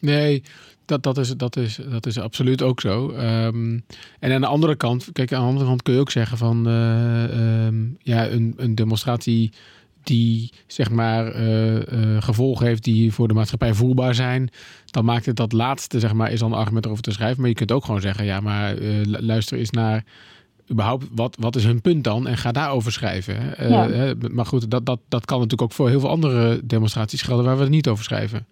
Nee, 0.00 0.42
dat, 0.86 1.02
dat, 1.02 1.18
is, 1.18 1.28
dat, 1.36 1.56
is, 1.56 1.78
dat 1.90 2.06
is 2.06 2.18
absoluut 2.18 2.62
ook 2.62 2.80
zo. 2.80 3.10
Um, 3.10 3.84
en 4.18 4.32
aan 4.32 4.40
de 4.40 4.46
andere 4.46 4.76
kant, 4.76 5.08
kijk, 5.12 5.32
aan 5.32 5.40
de 5.40 5.46
andere 5.46 5.66
kant 5.66 5.82
kun 5.82 5.94
je 5.94 6.00
ook 6.00 6.10
zeggen 6.10 6.38
van 6.38 6.68
uh, 6.68 7.66
um, 7.66 7.96
ja, 7.98 8.28
een, 8.28 8.54
een 8.56 8.74
demonstratie 8.74 9.52
die 10.02 10.52
zeg 10.66 10.90
maar 10.90 11.36
uh, 11.36 11.74
uh, 11.74 12.22
gevolgen 12.22 12.66
heeft 12.66 12.84
die 12.84 13.12
voor 13.12 13.28
de 13.28 13.34
maatschappij 13.34 13.74
voelbaar 13.74 14.14
zijn, 14.14 14.50
dan 14.84 15.04
maakt 15.04 15.26
het 15.26 15.36
dat 15.36 15.52
laatste, 15.52 16.00
zeg 16.00 16.12
maar, 16.12 16.32
is 16.32 16.40
dan 16.40 16.52
een 16.52 16.58
argument 16.58 16.86
over 16.86 17.02
te 17.02 17.12
schrijven. 17.12 17.40
Maar 17.40 17.48
je 17.48 17.54
kunt 17.54 17.72
ook 17.72 17.84
gewoon 17.84 18.00
zeggen, 18.00 18.24
ja, 18.24 18.40
maar 18.40 18.74
luister 19.04 19.58
eens 19.58 19.70
naar 19.70 20.04
überhaupt, 20.70 21.06
wat, 21.12 21.36
wat 21.40 21.56
is 21.56 21.64
hun 21.64 21.80
punt 21.80 22.04
dan? 22.04 22.26
En 22.26 22.36
ga 22.36 22.52
daarover 22.52 22.92
schrijven. 22.92 23.68
Ja. 23.68 24.14
maar 24.32 24.46
goed, 24.46 24.70
dat, 24.70 24.86
dat, 24.86 25.00
dat 25.08 25.24
kan 25.24 25.36
natuurlijk 25.36 25.62
ook 25.62 25.76
voor 25.76 25.88
heel 25.88 26.00
veel 26.00 26.08
andere 26.08 26.60
demonstraties 26.64 27.22
gelden 27.22 27.44
waar 27.44 27.56
we 27.56 27.62
het 27.62 27.70
niet 27.70 27.88
over 27.88 28.04
schrijven. 28.04 28.46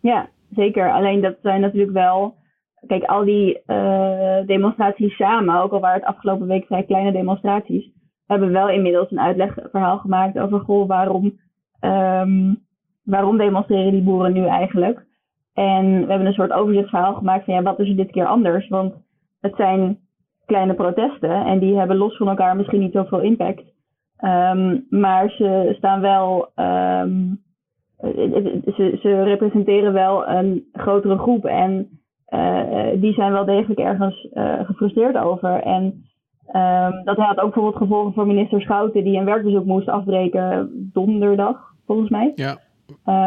Ja, 0.00 0.28
zeker. 0.50 0.92
Alleen 0.92 1.20
dat 1.20 1.36
zijn 1.42 1.60
natuurlijk 1.60 1.92
wel. 1.92 2.34
Kijk, 2.86 3.04
al 3.04 3.24
die 3.24 3.62
uh, 3.66 4.46
demonstraties 4.46 5.16
samen, 5.16 5.62
ook 5.62 5.72
al 5.72 5.80
waren 5.80 6.00
het 6.00 6.08
afgelopen 6.08 6.46
week 6.46 6.66
vrij 6.66 6.82
kleine 6.82 7.12
demonstraties, 7.12 7.90
hebben 8.26 8.52
wel 8.52 8.68
inmiddels 8.68 9.10
een 9.10 9.20
uitlegverhaal 9.20 9.98
gemaakt 9.98 10.38
over 10.38 10.60
goh, 10.60 10.88
waarom, 10.88 11.38
um, 11.80 12.62
waarom 13.04 13.36
demonstreren 13.36 13.92
die 13.92 14.02
boeren 14.02 14.32
nu 14.32 14.46
eigenlijk. 14.46 15.04
En 15.54 15.84
we 15.84 16.06
hebben 16.10 16.26
een 16.26 16.32
soort 16.32 16.52
overzichtsverhaal 16.52 17.14
gemaakt 17.14 17.44
van 17.44 17.54
ja, 17.54 17.62
wat 17.62 17.78
is 17.78 17.88
er 17.88 17.96
dit 17.96 18.10
keer 18.10 18.26
anders? 18.26 18.68
Want 18.68 18.94
het 19.40 19.54
zijn 19.56 19.98
kleine 20.46 20.74
protesten 20.74 21.44
en 21.44 21.58
die 21.58 21.78
hebben 21.78 21.96
los 21.96 22.16
van 22.16 22.28
elkaar 22.28 22.56
misschien 22.56 22.80
niet 22.80 22.92
zoveel 22.92 23.20
impact. 23.20 23.62
Um, 24.20 24.86
maar 24.90 25.30
ze 25.30 25.74
staan 25.76 26.00
wel 26.00 26.48
um, 26.56 27.44
ze, 28.74 28.98
ze 29.00 29.22
representeren 29.22 29.92
wel 29.92 30.28
een 30.28 30.64
grotere 30.72 31.18
groep 31.18 31.44
en 31.44 31.88
uh, 32.28 32.86
die 33.00 33.12
zijn 33.12 33.32
wel 33.32 33.44
degelijk 33.44 33.80
ergens 33.80 34.28
uh, 34.32 34.60
gefrustreerd 34.64 35.16
over. 35.16 35.62
En 35.62 35.84
um, 36.52 37.04
dat 37.04 37.16
had 37.16 37.38
ook 37.38 37.54
bijvoorbeeld 37.54 37.76
gevolgen 37.76 38.12
voor 38.12 38.26
minister 38.26 38.60
Schouten, 38.60 39.04
die 39.04 39.18
een 39.18 39.24
werkbezoek 39.24 39.64
moest 39.64 39.88
afbreken 39.88 40.70
donderdag, 40.92 41.60
volgens 41.86 42.10
mij. 42.10 42.32
Ja. 42.34 42.58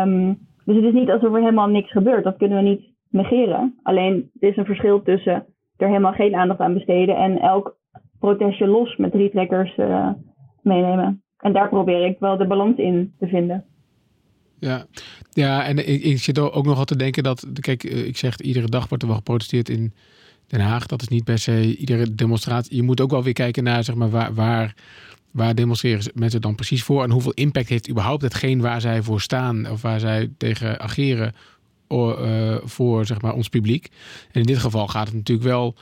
Um, 0.03 0.37
dus 0.65 0.75
het 0.75 0.85
is 0.85 0.93
niet 0.93 1.09
alsof 1.09 1.33
er 1.33 1.39
helemaal 1.39 1.67
niks 1.67 1.91
gebeurt. 1.91 2.23
Dat 2.23 2.37
kunnen 2.37 2.57
we 2.57 2.63
niet 2.63 2.93
negeren. 3.09 3.79
Alleen 3.83 4.29
er 4.39 4.49
is 4.49 4.57
een 4.57 4.65
verschil 4.65 5.01
tussen 5.01 5.45
er 5.77 5.87
helemaal 5.87 6.13
geen 6.13 6.35
aandacht 6.35 6.59
aan 6.59 6.73
besteden 6.73 7.15
en 7.15 7.39
elk 7.39 7.77
protestje 8.19 8.67
los 8.67 8.97
met 8.97 9.11
drie 9.11 9.29
trekkers 9.29 9.77
uh, 9.77 10.09
meenemen. 10.61 11.23
En 11.37 11.53
daar 11.53 11.69
probeer 11.69 12.05
ik 12.05 12.19
wel 12.19 12.37
de 12.37 12.47
balans 12.47 12.77
in 12.77 13.13
te 13.19 13.27
vinden. 13.27 13.65
Ja, 14.59 14.85
ja 15.31 15.65
en 15.65 15.89
ik, 15.89 16.03
ik 16.03 16.19
zit 16.19 16.39
ook 16.39 16.65
nog 16.65 16.77
al 16.77 16.85
te 16.85 16.95
denken 16.95 17.23
dat, 17.23 17.45
kijk, 17.59 17.83
eh, 17.83 18.05
ik 18.05 18.17
zeg 18.17 18.37
iedere 18.37 18.67
dag 18.67 18.87
wordt 18.87 19.03
er 19.03 19.09
wel 19.09 19.17
geprotesteerd 19.17 19.69
in 19.69 19.93
Den 20.47 20.59
Haag. 20.59 20.85
Dat 20.85 21.01
is 21.01 21.07
niet 21.07 21.23
per 21.23 21.39
se 21.39 21.77
iedere 21.77 22.15
demonstratie. 22.15 22.75
Je 22.75 22.83
moet 22.83 23.01
ook 23.01 23.11
wel 23.11 23.23
weer 23.23 23.33
kijken 23.33 23.63
naar, 23.63 23.83
zeg 23.83 23.95
maar, 23.95 24.09
waar, 24.09 24.33
waar, 24.33 24.75
waar 25.31 25.55
demonstreren 25.55 26.11
mensen 26.13 26.41
dan 26.41 26.55
precies 26.55 26.83
voor 26.83 27.03
en 27.03 27.11
hoeveel 27.11 27.33
impact 27.33 27.69
heeft 27.69 27.89
überhaupt 27.89 28.21
hetgeen 28.21 28.61
waar 28.61 28.81
zij 28.81 29.01
voor 29.01 29.21
staan 29.21 29.69
of 29.69 29.81
waar 29.81 29.99
zij 29.99 30.29
tegen 30.37 30.79
ageren 30.79 31.33
uh, 31.89 32.55
voor, 32.63 33.05
zeg 33.05 33.21
maar, 33.21 33.33
ons 33.33 33.49
publiek. 33.49 33.89
En 34.31 34.39
in 34.39 34.47
dit 34.47 34.57
geval 34.57 34.87
gaat 34.87 35.07
het 35.07 35.15
natuurlijk 35.15 35.47
wel 35.47 35.75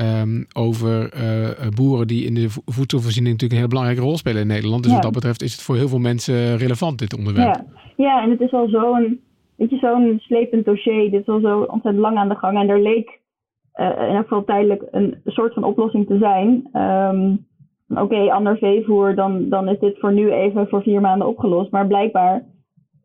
Um, 0.00 0.46
over 0.52 1.14
uh, 1.14 1.68
boeren 1.68 2.06
die 2.06 2.24
in 2.24 2.34
de 2.34 2.48
voedselvoorziening 2.50 3.32
natuurlijk 3.32 3.52
een 3.52 3.58
heel 3.58 3.68
belangrijke 3.68 4.02
rol 4.02 4.18
spelen 4.18 4.40
in 4.40 4.46
Nederland. 4.46 4.82
Dus 4.82 4.92
wat 4.92 5.02
dat 5.02 5.12
betreft 5.12 5.42
is 5.42 5.52
het 5.52 5.62
voor 5.62 5.76
heel 5.76 5.88
veel 5.88 5.98
mensen 5.98 6.56
relevant, 6.56 6.98
dit 6.98 7.14
onderwerp. 7.14 7.54
Ja, 7.54 7.75
ja 7.96 8.22
en 8.22 8.30
het 8.30 8.40
is 8.40 8.52
al 8.52 8.68
zo'n, 8.68 9.20
weet 9.56 9.70
je, 9.70 9.76
zo'n 9.76 10.18
slepend 10.20 10.64
dossier. 10.64 11.10
Dit 11.10 11.20
is 11.20 11.28
al 11.28 11.40
zo 11.40 11.58
ontzettend 11.60 12.04
lang 12.04 12.16
aan 12.16 12.28
de 12.28 12.34
gang. 12.34 12.58
En 12.58 12.68
er 12.68 12.82
leek 12.82 13.20
uh, 13.80 13.86
in 13.86 14.14
elk 14.14 14.28
geval 14.28 14.44
tijdelijk 14.44 14.88
een 14.90 15.20
soort 15.24 15.54
van 15.54 15.64
oplossing 15.64 16.06
te 16.06 16.18
zijn. 16.18 16.68
Um, 16.82 17.46
Oké, 17.88 18.32
ander 18.32 18.58
veevoer, 18.58 19.14
dan, 19.14 19.48
dan 19.48 19.68
is 19.68 19.78
dit 19.78 19.98
voor 19.98 20.12
nu 20.12 20.30
even 20.32 20.68
voor 20.68 20.82
vier 20.82 21.00
maanden 21.00 21.28
opgelost. 21.28 21.70
Maar 21.70 21.86
blijkbaar 21.86 22.44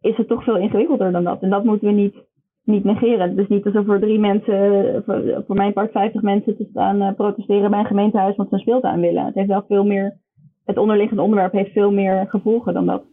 is 0.01 0.17
het 0.17 0.27
toch 0.27 0.43
veel 0.43 0.57
ingewikkelder 0.57 1.11
dan 1.11 1.23
dat. 1.23 1.41
En 1.41 1.49
dat 1.49 1.63
moeten 1.63 1.87
we 1.87 1.93
niet 1.93 2.15
niet 2.63 2.83
negeren. 2.83 3.39
Is 3.39 3.47
niet 3.47 3.65
alsof 3.65 3.89
er 3.89 3.99
drie 3.99 4.19
mensen, 4.19 5.03
voor, 5.05 5.43
voor 5.47 5.55
mijn 5.55 5.73
part 5.73 5.91
50 5.91 6.21
mensen 6.21 6.57
te 6.57 6.67
staan 6.69 7.01
uh, 7.01 7.13
protesteren 7.15 7.69
bij 7.69 7.79
een 7.79 7.85
gemeentehuis 7.85 8.35
want 8.35 8.49
ze 8.49 8.55
een 8.55 8.61
speeltuin 8.61 8.99
willen. 8.99 9.25
Het 9.25 9.35
heeft 9.35 9.47
wel 9.47 9.63
veel 9.67 9.85
meer, 9.85 10.17
het 10.65 10.77
onderliggende 10.77 11.21
onderwerp 11.21 11.51
heeft 11.51 11.71
veel 11.71 11.91
meer 11.91 12.25
gevolgen 12.27 12.73
dan 12.73 12.85
dat. 12.85 13.03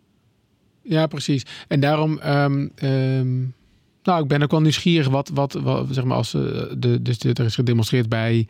Ja, 0.89 1.07
precies. 1.07 1.47
En 1.69 1.81
daarom, 1.81 2.21
um, 2.27 2.71
um, 2.83 3.55
nou, 4.03 4.23
ik 4.23 4.29
ben 4.29 4.43
ook 4.43 4.51
wel 4.51 4.61
nieuwsgierig 4.61 5.09
wat, 5.09 5.29
wat, 5.29 5.59
zeg 5.91 6.05
maar, 6.05 6.17
als 6.17 6.35
uh, 6.35 6.43
de, 6.79 7.03
dus 7.03 7.19
er 7.19 7.45
is 7.45 7.55
gedemonstreerd 7.55 8.09
bij 8.09 8.47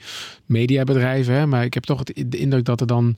mediabedrijven, 0.47 1.35
hè, 1.35 1.47
maar 1.47 1.65
ik 1.65 1.75
heb 1.75 1.85
toch 1.85 1.99
het, 1.99 2.25
de 2.27 2.39
indruk 2.39 2.65
dat 2.65 2.81
er 2.81 2.87
dan 2.87 3.17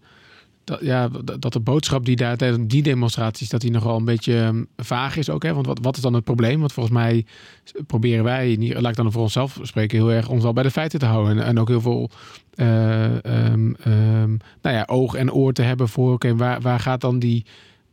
dat, 0.64 0.80
ja, 0.82 1.08
dat 1.38 1.52
de 1.52 1.60
boodschap 1.60 2.04
die 2.04 2.16
daar 2.16 2.36
tijdens 2.36 2.66
die 2.66 2.82
demonstraties, 2.82 3.48
dat 3.48 3.60
die 3.60 3.70
nogal 3.70 3.96
een 3.96 4.04
beetje 4.04 4.40
ehm, 4.40 4.64
vaag 4.76 5.16
is 5.16 5.30
ook. 5.30 5.42
Hè? 5.42 5.54
Want 5.54 5.66
wat, 5.66 5.78
wat 5.82 5.96
is 5.96 6.02
dan 6.02 6.14
het 6.14 6.24
probleem? 6.24 6.60
Want 6.60 6.72
volgens 6.72 6.94
mij 6.94 7.24
proberen 7.86 8.24
wij, 8.24 8.56
laat 8.58 8.90
ik 8.90 8.96
dan 8.96 9.12
voor 9.12 9.22
onszelf 9.22 9.58
spreken, 9.62 9.98
heel 9.98 10.12
erg 10.12 10.28
ons 10.28 10.44
al 10.44 10.52
bij 10.52 10.62
de 10.62 10.70
feiten 10.70 10.98
te 10.98 11.06
houden. 11.06 11.38
En, 11.38 11.44
en 11.44 11.58
ook 11.58 11.68
heel 11.68 11.80
veel 11.80 12.10
um, 12.56 13.76
nou 14.62 14.76
ja, 14.76 14.84
oog 14.86 15.14
en 15.14 15.32
oor 15.32 15.52
te 15.52 15.62
hebben 15.62 15.88
voor, 15.88 16.12
oké, 16.12 16.36
waar, 16.36 16.60
waar 16.60 16.80
gaat 16.80 17.00
dan 17.00 17.18
die 17.18 17.44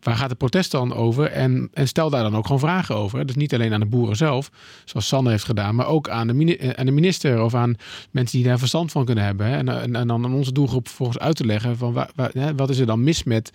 waar 0.08 0.16
gaat 0.16 0.30
de 0.30 0.36
protest 0.36 0.72
dan 0.72 0.94
over? 0.94 1.32
En, 1.32 1.70
en 1.74 1.88
stel 1.88 2.10
daar 2.10 2.24
dan 2.24 2.36
ook 2.36 2.46
gewoon 2.46 2.60
vragen 2.60 2.96
over. 2.96 3.26
Dus 3.26 3.36
niet 3.36 3.54
alleen 3.54 3.74
aan 3.74 3.80
de 3.80 3.86
boeren 3.86 4.16
zelf, 4.16 4.50
zoals 4.86 5.08
Sanne 5.08 5.30
heeft 5.30 5.44
gedaan, 5.44 5.76
maar 5.76 5.88
ook 5.88 6.10
aan 6.10 6.28
de, 6.28 6.74
aan 6.76 6.86
de 6.86 6.92
minister 6.92 7.44
of 7.44 7.54
aan 7.54 7.76
mensen 8.12 8.38
die 8.38 8.48
daar 8.48 8.60
verstand 8.60 8.92
van 8.92 9.06
kunnen 9.06 9.24
hebben. 9.24 9.48
En, 9.48 9.68
en, 9.68 9.96
en 9.96 10.08
dan 10.08 10.26
aan 10.26 10.34
onze 10.34 10.52
doelgroep 10.52 10.88
volgens 10.88 11.20
uit 11.20 11.36
te 11.36 11.46
leggen 11.46 11.78
van 11.78 11.94
waar, 11.94 12.12
waar, 12.16 12.32
wat 12.56 12.70
is 12.70 12.80
er 12.80 12.86
dan 12.86 13.04
mis 13.04 13.24
met 13.24 13.52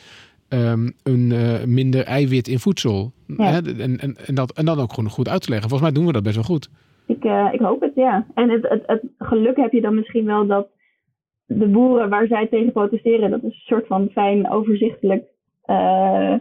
um, 0.48 0.92
een 1.02 1.30
uh, 1.30 1.64
minder 1.64 2.04
eiwit 2.04 2.48
in 2.48 2.58
voedsel. 2.58 3.12
Ja. 3.26 3.44
Hè? 3.44 3.58
En, 3.80 3.98
en, 3.98 4.16
en, 4.26 4.34
dat, 4.34 4.52
en 4.52 4.64
dan 4.64 4.78
ook 4.78 4.92
gewoon 4.92 5.10
goed 5.10 5.28
uit 5.28 5.42
te 5.42 5.50
leggen. 5.50 5.68
Volgens 5.68 5.90
mij 5.90 5.98
doen 5.98 6.06
we 6.06 6.12
dat 6.12 6.22
best 6.22 6.34
wel 6.34 6.44
goed. 6.44 6.70
Ik, 7.06 7.24
uh, 7.24 7.48
ik 7.52 7.60
hoop 7.60 7.80
het, 7.80 7.94
ja. 7.94 8.26
En 8.34 8.50
het, 8.50 8.68
het, 8.68 8.82
het 8.86 9.02
geluk 9.18 9.56
heb 9.56 9.72
je 9.72 9.80
dan 9.80 9.94
misschien 9.94 10.24
wel 10.24 10.46
dat 10.46 10.66
de 11.46 11.68
boeren 11.68 12.08
waar 12.08 12.26
zij 12.26 12.46
tegen 12.46 12.72
protesteren, 12.72 13.30
dat 13.30 13.42
is 13.42 13.54
een 13.54 13.76
soort 13.76 13.86
van 13.86 14.08
fijn 14.12 14.50
overzichtelijk 14.50 15.24
uh, 15.66 16.34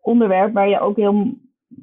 onderwerp 0.00 0.52
waar 0.52 0.68
je 0.68 0.80
ook 0.80 0.96
heel 0.96 1.34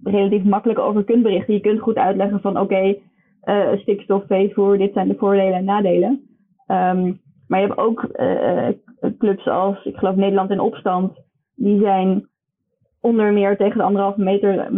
relatief 0.03 0.43
makkelijk 0.43 0.79
over 0.79 1.03
kunt 1.03 1.23
berichten. 1.23 1.53
Je 1.53 1.59
kunt 1.59 1.79
goed 1.79 1.95
uitleggen 1.95 2.41
van 2.41 2.59
oké, 2.59 2.61
okay, 2.61 3.01
uh, 3.43 3.79
stikstof, 3.79 4.23
veevoer, 4.27 4.77
dit 4.77 4.93
zijn 4.93 5.07
de 5.07 5.15
voordelen 5.17 5.53
en 5.53 5.65
nadelen. 5.65 6.21
Ehm, 6.67 7.13
maar 7.47 7.59
je 7.59 7.67
hebt 7.67 7.79
ook 7.79 8.09
uh, 8.15 8.67
clubs 9.17 9.47
als, 9.47 9.85
ik 9.85 9.95
geloof 9.95 10.15
Nederland 10.15 10.49
in 10.49 10.59
Opstand, 10.59 11.13
die 11.55 11.79
zijn 11.79 12.29
onder 13.01 13.33
meer 13.33 13.57
tegen 13.57 13.77
de 13.77 13.83
anderhalve 13.83 14.21
meter 14.21 14.69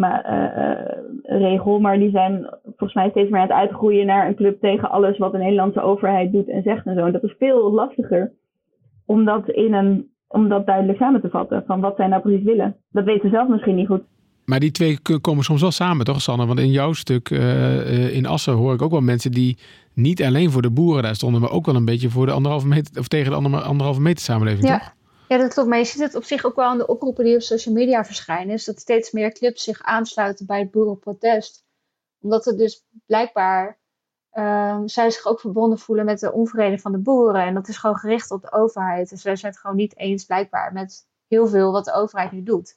regel, 1.24 1.80
maar 1.80 1.98
die 1.98 2.10
zijn 2.10 2.48
volgens 2.64 2.94
mij 2.94 3.10
steeds 3.10 3.30
meer 3.30 3.40
aan 3.40 3.48
het 3.48 3.58
uitgroeien 3.58 4.06
naar 4.06 4.28
een 4.28 4.36
club 4.36 4.60
tegen 4.60 4.90
alles 4.90 5.18
wat 5.18 5.32
de 5.32 5.38
Nederlandse 5.38 5.82
overheid 5.82 6.32
doet 6.32 6.50
en 6.50 6.64
zegt 6.64 6.86
en 6.86 6.96
zo. 6.96 7.06
En 7.06 7.12
dat 7.12 7.24
is 7.24 7.36
veel 7.38 7.72
lastiger 7.72 8.34
om 9.06 9.26
dat, 9.26 9.50
in 9.50 9.74
een, 9.74 10.13
om 10.34 10.50
dat 10.50 10.66
duidelijk 10.66 10.98
samen 10.98 11.22
te 11.22 11.30
vatten, 11.30 11.64
van 11.68 11.82
wat 11.82 11.96
zij 11.96 12.08
nou 12.08 12.22
precies 12.22 12.44
willen. 12.44 12.76
Dat 12.92 13.06
weten 13.06 13.30
ze 13.30 13.36
zelf 13.36 13.48
misschien 13.48 13.76
niet 13.76 13.88
goed. 13.88 14.02
Maar 14.46 14.60
die 14.60 14.72
twee 14.72 15.00
komen 15.22 15.44
soms 15.44 15.62
wel 15.62 15.72
samen, 15.72 16.06
toch, 16.06 16.22
Sanne? 16.22 16.46
Want 16.46 16.60
in 16.60 16.72
jouw 16.72 16.94
stuk 16.94 17.30
uh, 17.30 18.16
in 18.16 18.26
Assen 18.26 18.54
hoor 18.54 18.74
ik 18.74 18.82
ook 18.82 18.92
wel 18.92 19.02
mensen 19.02 19.32
die 19.32 19.58
niet 19.94 20.24
alleen 20.24 20.52
voor 20.52 20.62
de 20.62 20.72
boeren 20.72 21.04
daar 21.04 21.16
stonden, 21.16 21.42
maar 21.42 21.52
ook 21.52 21.66
wel 21.66 21.76
een 21.76 21.86
beetje 21.86 22.10
voor 22.10 22.26
de 22.26 22.32
anderhalve 22.32 22.68
meter 22.68 23.00
of 23.00 23.08
tegen 23.08 23.32
de 23.32 23.62
anderhalve 23.62 24.02
meter 24.02 24.24
samenleving. 24.24 24.68
Ja. 24.68 24.78
Toch? 24.78 24.94
Ja, 25.28 25.38
dat 25.38 25.54
klopt. 25.54 25.70
Maar 25.70 25.78
je 25.78 25.86
ziet 25.86 26.02
het 26.02 26.16
op 26.16 26.24
zich 26.24 26.46
ook 26.46 26.56
wel 26.56 26.66
aan 26.66 26.78
de 26.78 26.88
oproepen 26.88 27.24
die 27.24 27.36
op 27.36 27.42
social 27.42 27.76
media 27.76 28.06
verschijnen. 28.06 28.54
Is 28.54 28.66
dat 28.66 28.80
steeds 28.80 29.12
meer 29.12 29.32
clubs 29.32 29.64
zich 29.64 29.82
aansluiten 29.82 30.46
bij 30.46 30.60
het 30.60 30.72
boerenprotest. 30.72 31.64
Omdat 32.22 32.46
het 32.46 32.58
dus 32.58 32.86
blijkbaar 33.06 33.80
um, 34.34 34.88
zij 34.88 35.10
zich 35.10 35.26
ook 35.26 35.40
verbonden 35.40 35.80
voelen 35.80 36.06
met 36.06 36.20
de 36.20 36.32
onvrede 36.32 36.80
van 36.80 36.92
de 36.92 36.98
boeren. 36.98 37.46
En 37.46 37.54
dat 37.54 37.68
is 37.68 37.78
gewoon 37.78 37.98
gericht 37.98 38.32
op 38.32 38.42
de 38.42 38.52
overheid. 38.52 39.10
Dus 39.10 39.22
zij 39.22 39.36
zijn 39.36 39.52
het 39.52 39.62
gewoon 39.62 39.76
niet 39.76 39.98
eens 39.98 40.26
blijkbaar 40.26 40.74
met 40.74 41.08
heel 41.28 41.48
veel 41.48 41.72
wat 41.72 41.86
de 41.86 41.94
overheid 41.94 42.32
nu 42.32 42.44
doet. 42.44 42.76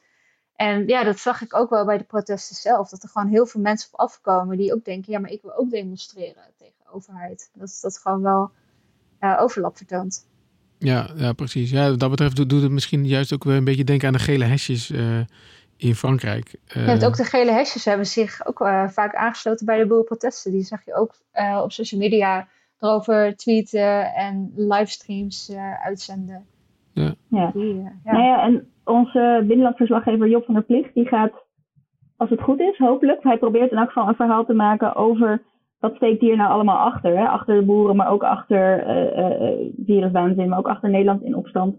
En 0.56 0.86
ja, 0.86 1.04
dat 1.04 1.18
zag 1.18 1.42
ik 1.42 1.54
ook 1.54 1.70
wel 1.70 1.84
bij 1.84 1.98
de 1.98 2.04
protesten 2.04 2.56
zelf. 2.56 2.88
Dat 2.88 3.02
er 3.02 3.08
gewoon 3.08 3.28
heel 3.28 3.46
veel 3.46 3.60
mensen 3.60 3.88
op 3.92 3.98
afkomen 3.98 4.56
die 4.56 4.74
ook 4.74 4.84
denken: 4.84 5.12
ja, 5.12 5.18
maar 5.18 5.30
ik 5.30 5.42
wil 5.42 5.56
ook 5.56 5.70
demonstreren 5.70 6.42
tegen 6.58 6.74
de 6.78 6.92
overheid. 6.92 7.50
Dat 7.54 7.78
dat 7.82 7.98
gewoon 7.98 8.22
wel 8.22 8.50
uh, 9.20 9.36
overlap 9.40 9.76
vertoont. 9.76 10.26
Ja, 10.78 11.10
ja, 11.16 11.32
precies. 11.32 11.70
Ja, 11.70 11.90
wat 11.90 11.98
dat 11.98 12.10
betreft 12.10 12.48
doet, 12.48 12.62
het 12.62 12.70
misschien 12.70 13.06
juist 13.06 13.32
ook 13.32 13.44
weer 13.44 13.56
een 13.56 13.64
beetje 13.64 13.84
denken 13.84 14.06
aan 14.06 14.12
de 14.12 14.18
gele 14.18 14.44
hesjes 14.44 14.90
uh, 14.90 15.20
in 15.76 15.94
Frankrijk. 15.94 16.56
Uh, 16.76 16.86
ja, 16.86 17.06
ook 17.06 17.16
de 17.16 17.24
gele 17.24 17.50
hesjes 17.50 17.84
hebben 17.84 18.06
zich 18.06 18.46
ook 18.46 18.58
vaak 18.88 19.14
aangesloten 19.14 19.66
bij 19.66 19.78
de 19.78 19.86
boerenprotesten. 19.86 20.52
Die 20.52 20.62
zag 20.62 20.84
je 20.84 20.94
ook 20.94 21.14
op 21.62 21.72
social 21.72 22.00
media 22.00 22.48
erover 22.80 23.36
tweeten 23.36 24.14
en 24.14 24.52
livestreams 24.56 25.52
uitzenden. 25.84 26.46
Ja. 26.92 27.14
Ja. 27.28 27.50
Die, 27.52 27.74
ja. 27.74 28.12
Nou 28.12 28.24
ja, 28.24 28.42
en 28.42 28.70
onze 28.84 29.44
binnenlandverslaggever 29.46 30.28
Job 30.28 30.44
van 30.44 30.54
der 30.54 30.62
Plicht, 30.62 30.94
die 30.94 31.06
gaat, 31.06 31.32
als 32.16 32.30
het 32.30 32.40
goed 32.40 32.60
is, 32.60 32.78
hopelijk, 32.78 33.22
hij 33.22 33.38
probeert 33.38 33.70
in 33.70 33.76
elk 33.78 33.88
geval 33.88 34.08
een 34.08 34.14
verhaal 34.14 34.44
te 34.44 34.52
maken 34.52 34.94
over 34.94 35.42
wat 35.78 35.94
steekt 35.94 36.20
hier 36.20 36.36
nou 36.36 36.50
allemaal 36.50 36.92
achter. 36.92 37.18
Hè? 37.18 37.24
Achter 37.24 37.54
de 37.54 37.62
boeren, 37.62 37.96
maar 37.96 38.10
ook 38.10 38.22
achter 38.22 38.86
uh, 38.88 39.18
uh, 39.18 39.72
viruswaanzin, 39.86 40.48
maar 40.48 40.58
ook 40.58 40.68
achter 40.68 40.90
Nederland 40.90 41.22
in 41.22 41.36
opstand. 41.36 41.76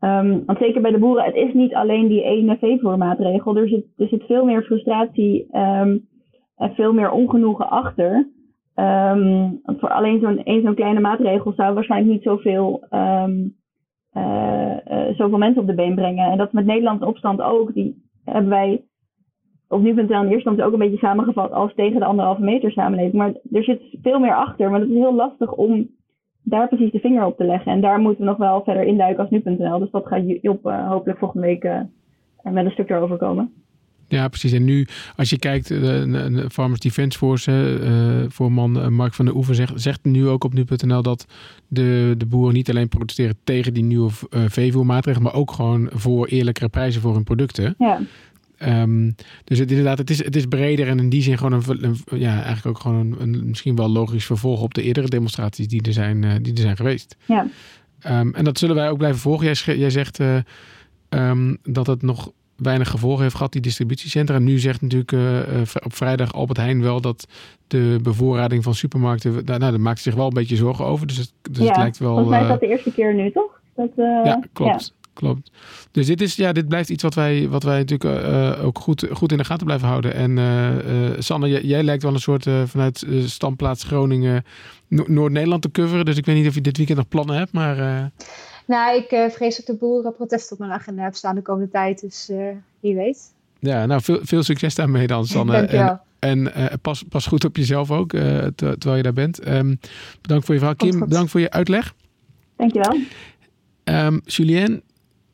Um, 0.00 0.44
want 0.46 0.58
zeker 0.58 0.82
bij 0.82 0.90
de 0.90 0.98
boeren, 0.98 1.24
het 1.24 1.34
is 1.34 1.52
niet 1.52 1.74
alleen 1.74 2.08
die 2.08 2.22
ene 2.22 2.56
veevoermaatregel. 2.56 3.56
Er 3.56 3.68
zit, 3.68 3.86
er 3.96 4.08
zit 4.08 4.24
veel 4.24 4.44
meer 4.44 4.62
frustratie 4.62 5.56
um, 5.56 6.08
en 6.56 6.74
veel 6.74 6.92
meer 6.92 7.10
ongenoegen 7.10 7.70
achter. 7.70 8.28
Um, 8.74 9.60
voor 9.64 9.90
alleen 9.90 10.20
zo'n 10.62 10.74
kleine 10.74 11.00
maatregel 11.00 11.52
zou 11.52 11.74
waarschijnlijk 11.74 12.12
niet 12.12 12.22
zoveel 12.22 12.86
uh, 12.90 13.28
uh, 14.16 15.14
zoveel 15.16 15.38
mensen 15.38 15.60
op 15.60 15.66
de 15.66 15.74
been 15.74 15.94
brengen. 15.94 16.30
En 16.30 16.38
dat 16.38 16.52
met 16.52 16.66
Nederland 16.66 17.00
in 17.00 17.06
opstand 17.06 17.40
ook. 17.40 17.74
Die 17.74 18.02
hebben 18.24 18.50
wij 18.50 18.84
op 19.68 19.80
nu.nl 19.80 20.22
in 20.22 20.28
eerste 20.28 20.64
ook 20.64 20.72
een 20.72 20.78
beetje 20.78 20.96
samengevat 20.96 21.52
als 21.52 21.74
tegen 21.74 22.00
de 22.00 22.06
anderhalve 22.06 22.42
meter 22.42 22.70
samenleving. 22.70 23.14
Maar 23.14 23.32
er 23.52 23.64
zit 23.64 23.82
veel 24.02 24.18
meer 24.18 24.34
achter. 24.34 24.70
Maar 24.70 24.80
het 24.80 24.88
is 24.88 24.96
heel 24.96 25.14
lastig 25.14 25.52
om 25.52 25.88
daar 26.48 26.68
precies 26.68 26.92
de 26.92 26.98
vinger 26.98 27.24
op 27.24 27.36
te 27.36 27.44
leggen. 27.44 27.72
En 27.72 27.80
daar 27.80 27.98
moeten 27.98 28.24
we 28.24 28.30
nog 28.30 28.38
wel 28.38 28.62
verder 28.64 28.82
induiken 28.82 29.20
als 29.20 29.30
nu.nl. 29.30 29.78
Dus 29.78 29.90
dat 29.90 30.06
gaat 30.06 30.22
Job 30.42 30.66
uh, 30.66 30.88
hopelijk 30.88 31.18
volgende 31.18 31.46
week 31.46 31.62
met 32.42 32.64
een 32.64 32.70
stuk 32.70 32.90
erover 32.90 33.16
komen. 33.16 33.52
Ja, 34.08 34.28
precies. 34.28 34.52
En 34.52 34.64
nu, 34.64 34.86
als 35.16 35.30
je 35.30 35.38
kijkt, 35.38 35.68
de, 35.68 36.30
de 36.32 36.50
Farmers 36.50 36.80
Defence 36.80 37.18
Force, 37.18 37.78
uh, 37.80 38.30
voorman 38.30 38.76
uh, 38.76 38.88
Mark 38.88 39.14
van 39.14 39.24
der 39.24 39.34
Oever 39.34 39.54
zegt, 39.54 39.72
zegt 39.80 40.04
nu 40.04 40.28
ook 40.28 40.44
op 40.44 40.52
nu.nl 40.52 41.02
dat 41.02 41.26
de, 41.68 42.14
de 42.18 42.26
boeren 42.26 42.54
niet 42.54 42.70
alleen 42.70 42.88
protesteren 42.88 43.36
tegen 43.44 43.74
die 43.74 43.84
nieuwe 43.84 44.10
uh, 44.30 44.40
veevoermaatregelen, 44.48 45.26
maar 45.26 45.40
ook 45.40 45.50
gewoon 45.50 45.88
voor 45.92 46.26
eerlijkere 46.26 46.68
prijzen 46.68 47.00
voor 47.00 47.14
hun 47.14 47.24
producten. 47.24 47.74
Ja. 47.78 48.00
Um, 48.64 49.14
dus 49.44 49.58
het, 49.58 49.70
inderdaad, 49.70 49.98
het 49.98 50.10
is, 50.10 50.24
het 50.24 50.36
is 50.36 50.46
breder 50.46 50.88
en 50.88 50.98
in 50.98 51.08
die 51.08 51.22
zin 51.22 51.38
gewoon 51.38 51.52
een, 51.52 51.84
een 51.84 52.18
ja, 52.18 52.34
eigenlijk 52.34 52.66
ook 52.66 52.78
gewoon 52.78 52.96
een, 52.96 53.20
een, 53.20 53.46
misschien 53.46 53.76
wel 53.76 53.88
logisch 53.88 54.24
vervolg 54.24 54.62
op 54.62 54.74
de 54.74 54.82
eerdere 54.82 55.08
demonstraties 55.08 55.68
die 55.68 55.82
er 55.82 55.92
zijn, 55.92 56.42
die 56.42 56.54
er 56.54 56.60
zijn 56.60 56.76
geweest. 56.76 57.16
Ja. 57.24 57.46
Um, 58.06 58.34
en 58.34 58.44
dat 58.44 58.58
zullen 58.58 58.74
wij 58.74 58.90
ook 58.90 58.98
blijven 58.98 59.20
volgen. 59.20 59.46
Jij, 59.46 59.76
jij 59.76 59.90
zegt 59.90 60.18
um, 61.08 61.58
dat 61.62 61.86
het 61.86 62.02
nog 62.02 62.32
weinig 62.56 62.88
gevolgen 62.88 63.22
heeft 63.22 63.34
gehad, 63.34 63.52
die 63.52 63.60
distributiecentra. 63.60 64.36
En 64.36 64.44
nu 64.44 64.58
zegt 64.58 64.82
natuurlijk 64.82 65.12
uh, 65.12 65.40
op 65.84 65.94
vrijdag 65.94 66.32
Albert 66.32 66.58
Heijn 66.58 66.82
wel 66.82 67.00
dat 67.00 67.26
de 67.66 67.98
bevoorrading 68.02 68.62
van 68.62 68.74
supermarkten, 68.74 69.44
nou, 69.44 69.58
daar 69.58 69.80
maakt 69.80 70.00
zich 70.00 70.14
wel 70.14 70.26
een 70.26 70.32
beetje 70.32 70.56
zorgen 70.56 70.84
over. 70.84 71.06
Dus 71.06 71.16
het, 71.16 71.32
dus 71.50 71.62
ja, 71.62 71.68
het 71.68 71.76
lijkt 71.76 71.98
wel. 71.98 72.08
Volgens 72.08 72.30
mij 72.30 72.42
is 72.42 72.48
dat 72.48 72.60
de 72.60 72.68
eerste 72.68 72.92
keer 72.92 73.14
nu, 73.14 73.30
toch? 73.30 73.60
Dat, 73.74 73.90
ja, 73.96 74.44
klopt. 74.52 74.92
Ja. 75.00 75.05
Klopt. 75.16 75.50
Dus 75.90 76.06
dit, 76.06 76.20
is, 76.20 76.34
ja, 76.34 76.52
dit 76.52 76.68
blijft 76.68 76.88
iets 76.88 77.02
wat 77.02 77.14
wij, 77.14 77.48
wat 77.48 77.62
wij 77.62 77.78
natuurlijk 77.78 78.24
uh, 78.26 78.64
ook 78.64 78.78
goed, 78.78 79.06
goed 79.12 79.32
in 79.32 79.38
de 79.38 79.44
gaten 79.44 79.66
blijven 79.66 79.88
houden. 79.88 80.14
En 80.14 80.38
Sanne, 81.22 81.48
jij, 81.48 81.62
jij, 81.62 81.82
lijkt 81.82 82.02
wel 82.02 82.12
een 82.12 82.20
soort 82.20 82.46
vanuit 82.64 83.06
standplaats 83.24 83.84
Groningen 83.84 84.44
Noord-Nederland 84.88 85.62
te 85.62 85.70
coveren. 85.70 86.04
Dus 86.04 86.16
ik 86.16 86.26
weet 86.26 86.36
niet 86.36 86.48
of 86.48 86.54
je 86.54 86.60
dit 86.60 86.76
weekend 86.76 86.98
nog 86.98 87.08
plannen 87.08 87.36
hebt, 87.36 87.52
maar... 87.52 88.10
Nou, 88.66 88.96
ik 88.96 89.30
vrees 89.32 89.56
dat 89.56 89.66
de 89.66 89.76
boerenprotest 89.76 90.52
op 90.52 90.58
mijn 90.58 90.70
agenda 90.70 91.02
heb 91.02 91.14
staan 91.14 91.34
de 91.34 91.42
komende 91.42 91.70
tijd. 91.70 92.00
Dus 92.00 92.30
wie 92.80 92.94
weet. 92.94 93.18
Ja, 93.58 93.86
nou 93.86 94.02
veel, 94.02 94.18
veel 94.22 94.42
succes 94.42 94.74
daarmee 94.74 95.06
dan, 95.06 95.26
Sanne. 95.26 95.52
Dankjewel. 95.52 96.00
En, 96.18 96.54
en 96.54 96.80
pas, 96.80 97.04
pas 97.08 97.26
goed 97.26 97.44
op 97.44 97.56
jezelf 97.56 97.90
ook, 97.90 98.10
terwijl 98.54 98.96
je 98.96 99.02
daar 99.02 99.12
bent. 99.12 99.48
Um, 99.48 99.80
bedankt 100.20 100.44
voor 100.44 100.54
je 100.54 100.60
verhaal. 100.60 100.76
Kim, 100.76 100.98
bedankt 100.98 101.30
voor 101.30 101.40
je 101.40 101.50
uitleg. 101.50 101.94
Dankjewel. 102.56 102.98
Um, 103.84 104.20
Julien, 104.24 104.82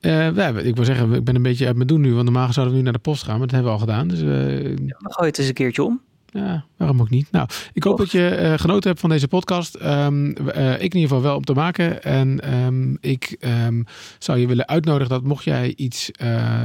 uh, 0.07 0.67
ik 0.67 0.77
wil 0.77 0.85
zeggen, 0.85 1.13
ik 1.13 1.25
ben 1.25 1.35
een 1.35 1.43
beetje 1.43 1.67
uit 1.67 1.77
mijn 1.77 1.89
doen 1.89 2.01
nu. 2.01 2.13
Want 2.13 2.25
normaal 2.25 2.53
zouden 2.53 2.75
we 2.75 2.81
nu 2.81 2.85
naar 2.85 2.93
de 2.93 3.09
post 3.11 3.23
gaan, 3.23 3.39
maar 3.39 3.47
dat 3.47 3.51
hebben 3.51 3.73
we 3.73 3.79
al 3.79 3.87
gedaan. 3.87 4.09
Dus, 4.09 4.23
uh, 4.23 4.77
ja, 4.77 4.97
het 5.15 5.39
eens 5.39 5.49
een 5.49 5.55
keertje 5.55 5.83
om. 5.83 6.01
Ja, 6.35 6.65
waarom 6.77 7.01
ook 7.01 7.11
niet? 7.11 7.31
Nou, 7.31 7.49
ik 7.73 7.83
hoop 7.83 7.99
dat 7.99 8.11
je 8.11 8.39
uh, 8.41 8.59
genoten 8.59 8.89
hebt 8.89 9.01
van 9.01 9.11
deze 9.11 9.29
podcast. 9.29 9.79
Um, 9.83 10.27
uh, 10.27 10.73
ik 10.73 10.79
in 10.79 10.83
ieder 10.83 11.01
geval 11.01 11.23
wel 11.23 11.37
om 11.37 11.45
te 11.45 11.53
maken. 11.53 12.03
En 12.03 12.55
um, 12.55 12.99
ik 13.01 13.37
um, 13.41 13.85
zou 14.19 14.39
je 14.39 14.47
willen 14.47 14.69
uitnodigen 14.69 15.09
dat 15.09 15.25
mocht 15.25 15.45
jij 15.45 15.73
iets 15.77 16.11
uh, 16.23 16.61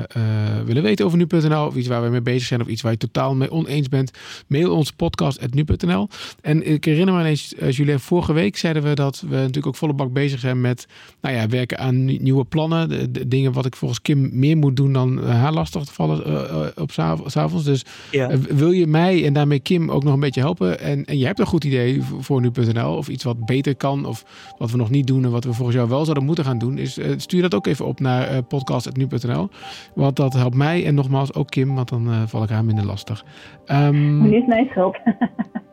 willen 0.66 0.84
weten 0.84 1.06
over 1.06 1.18
nu.nl 1.18 1.66
of 1.66 1.76
iets 1.76 1.88
waar 1.88 2.04
we 2.04 2.10
mee 2.10 2.22
bezig 2.22 2.48
zijn 2.48 2.62
of 2.62 2.68
iets 2.68 2.82
waar 2.82 2.92
je 2.92 2.98
totaal 2.98 3.36
mee 3.36 3.52
oneens 3.52 3.90
bent, 3.90 4.12
mail 4.48 4.76
ons 4.76 4.92
podcast.nu.nl. 4.92 6.10
En 6.42 6.68
ik 6.68 6.86
herinner 6.86 7.14
me 7.14 7.20
ineens, 7.20 7.54
Julien, 7.70 8.00
vorige 8.00 8.34
week 8.34 8.58
zeiden 8.58 8.84
we 8.84 8.94
dat 8.94 9.24
we 9.30 9.36
natuurlijk 9.36 9.68
ook 9.68 9.76
volle 9.76 9.94
bak 9.94 10.14
bezig 10.14 10.40
zijn 10.40 10.62
met 10.62 10.88
nou 11.22 11.36
ja, 11.36 11.48
werken 11.48 11.78
aan 11.78 12.06
nieuwe 12.06 12.46
plannen. 12.46 12.90
De, 12.90 13.12
de 13.12 13.28
dingen 13.28 13.52
wat 13.52 13.66
ik 13.66 13.76
volgens 13.76 14.02
Kim 14.02 14.30
meer 14.34 14.58
moet 14.58 14.76
doen 14.76 14.94
dan 14.94 15.24
haar 15.24 15.54
lastig 15.54 15.84
te 15.84 15.94
vallen 15.94 16.72
op 16.78 16.92
s'avonds. 17.26 17.64
Dus 17.64 17.86
ja. 18.12 18.38
wil 18.38 18.72
je 18.72 18.88
mij 18.88 19.26
en 19.26 19.34
daarmee 19.34 19.56
Kim 19.60 19.92
ook 19.92 20.04
nog 20.04 20.14
een 20.14 20.20
beetje 20.20 20.42
helpen. 20.42 20.80
En, 20.80 21.06
en 21.06 21.18
je 21.18 21.26
hebt 21.26 21.40
een 21.40 21.46
goed 21.46 21.64
idee 21.64 22.02
voor 22.02 22.42
nu.nl 22.42 22.96
of 22.96 23.08
iets 23.08 23.24
wat 23.24 23.46
beter 23.46 23.76
kan 23.76 24.06
of 24.06 24.26
wat 24.58 24.72
we 24.72 24.78
nog 24.78 24.90
niet 24.90 25.08
doen 25.08 25.24
en 25.24 25.32
wat 25.32 25.44
we 25.44 25.54
volgens 25.54 25.78
jou 25.78 25.90
wel 25.90 26.04
zouden 26.04 26.26
moeten 26.26 26.46
gaan 26.46 26.58
doen, 26.58 26.78
is 26.78 26.98
uh, 26.98 27.06
stuur 27.18 27.42
dat 27.42 27.56
ook 27.56 27.68
even 27.68 27.86
op 27.86 28.00
naar 28.00 28.32
uh, 28.32 28.38
podcast.nu.nl. 28.48 29.50
Want 29.96 30.16
dat 30.16 30.34
helpt 30.34 30.56
mij 30.56 30.86
en 30.86 30.96
nogmaals 30.96 31.34
ook 31.34 31.50
Kim, 31.50 31.76
want 31.76 31.90
dan 31.90 32.08
uh, 32.08 32.22
val 32.26 32.44
ik 32.44 32.50
haar 32.50 32.66
minder 32.66 32.86
lastig. 32.86 33.26
Um, 33.72 34.34
is 34.34 34.46
mijn 34.46 34.68
schuld. 34.70 34.98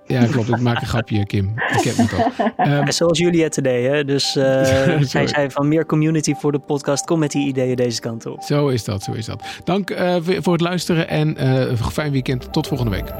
Ja, 0.06 0.26
klopt. 0.26 0.48
Ik 0.48 0.60
maak 0.60 0.80
een 0.80 0.86
grapje, 0.86 1.26
Kim. 1.26 1.52
Ik 1.56 1.84
heb 1.84 1.96
het 1.96 2.12
al. 2.14 2.32
Um, 2.66 2.92
Zoals 2.92 3.18
Julia 3.18 3.48
today, 3.48 3.82
hè? 3.82 4.04
Dus 4.04 4.36
uh, 4.36 4.44
zij 5.00 5.26
zei 5.26 5.50
van 5.50 5.68
meer 5.68 5.86
community 5.86 6.34
voor 6.34 6.52
de 6.52 6.58
podcast. 6.58 7.04
Kom 7.04 7.18
met 7.18 7.30
die 7.30 7.46
ideeën 7.46 7.76
deze 7.76 8.00
kant 8.00 8.26
op. 8.26 8.42
Zo 8.42 8.68
is 8.68 8.84
dat, 8.84 9.02
zo 9.02 9.12
is 9.12 9.26
dat. 9.26 9.42
Dank 9.64 9.90
uh, 9.90 10.16
voor 10.20 10.52
het 10.52 10.62
luisteren 10.62 11.08
en 11.08 11.44
uh, 11.44 11.86
fijn 11.92 12.12
weekend. 12.12 12.52
Tot 12.52 12.66
volgende 12.66 12.90
week. 12.90 13.12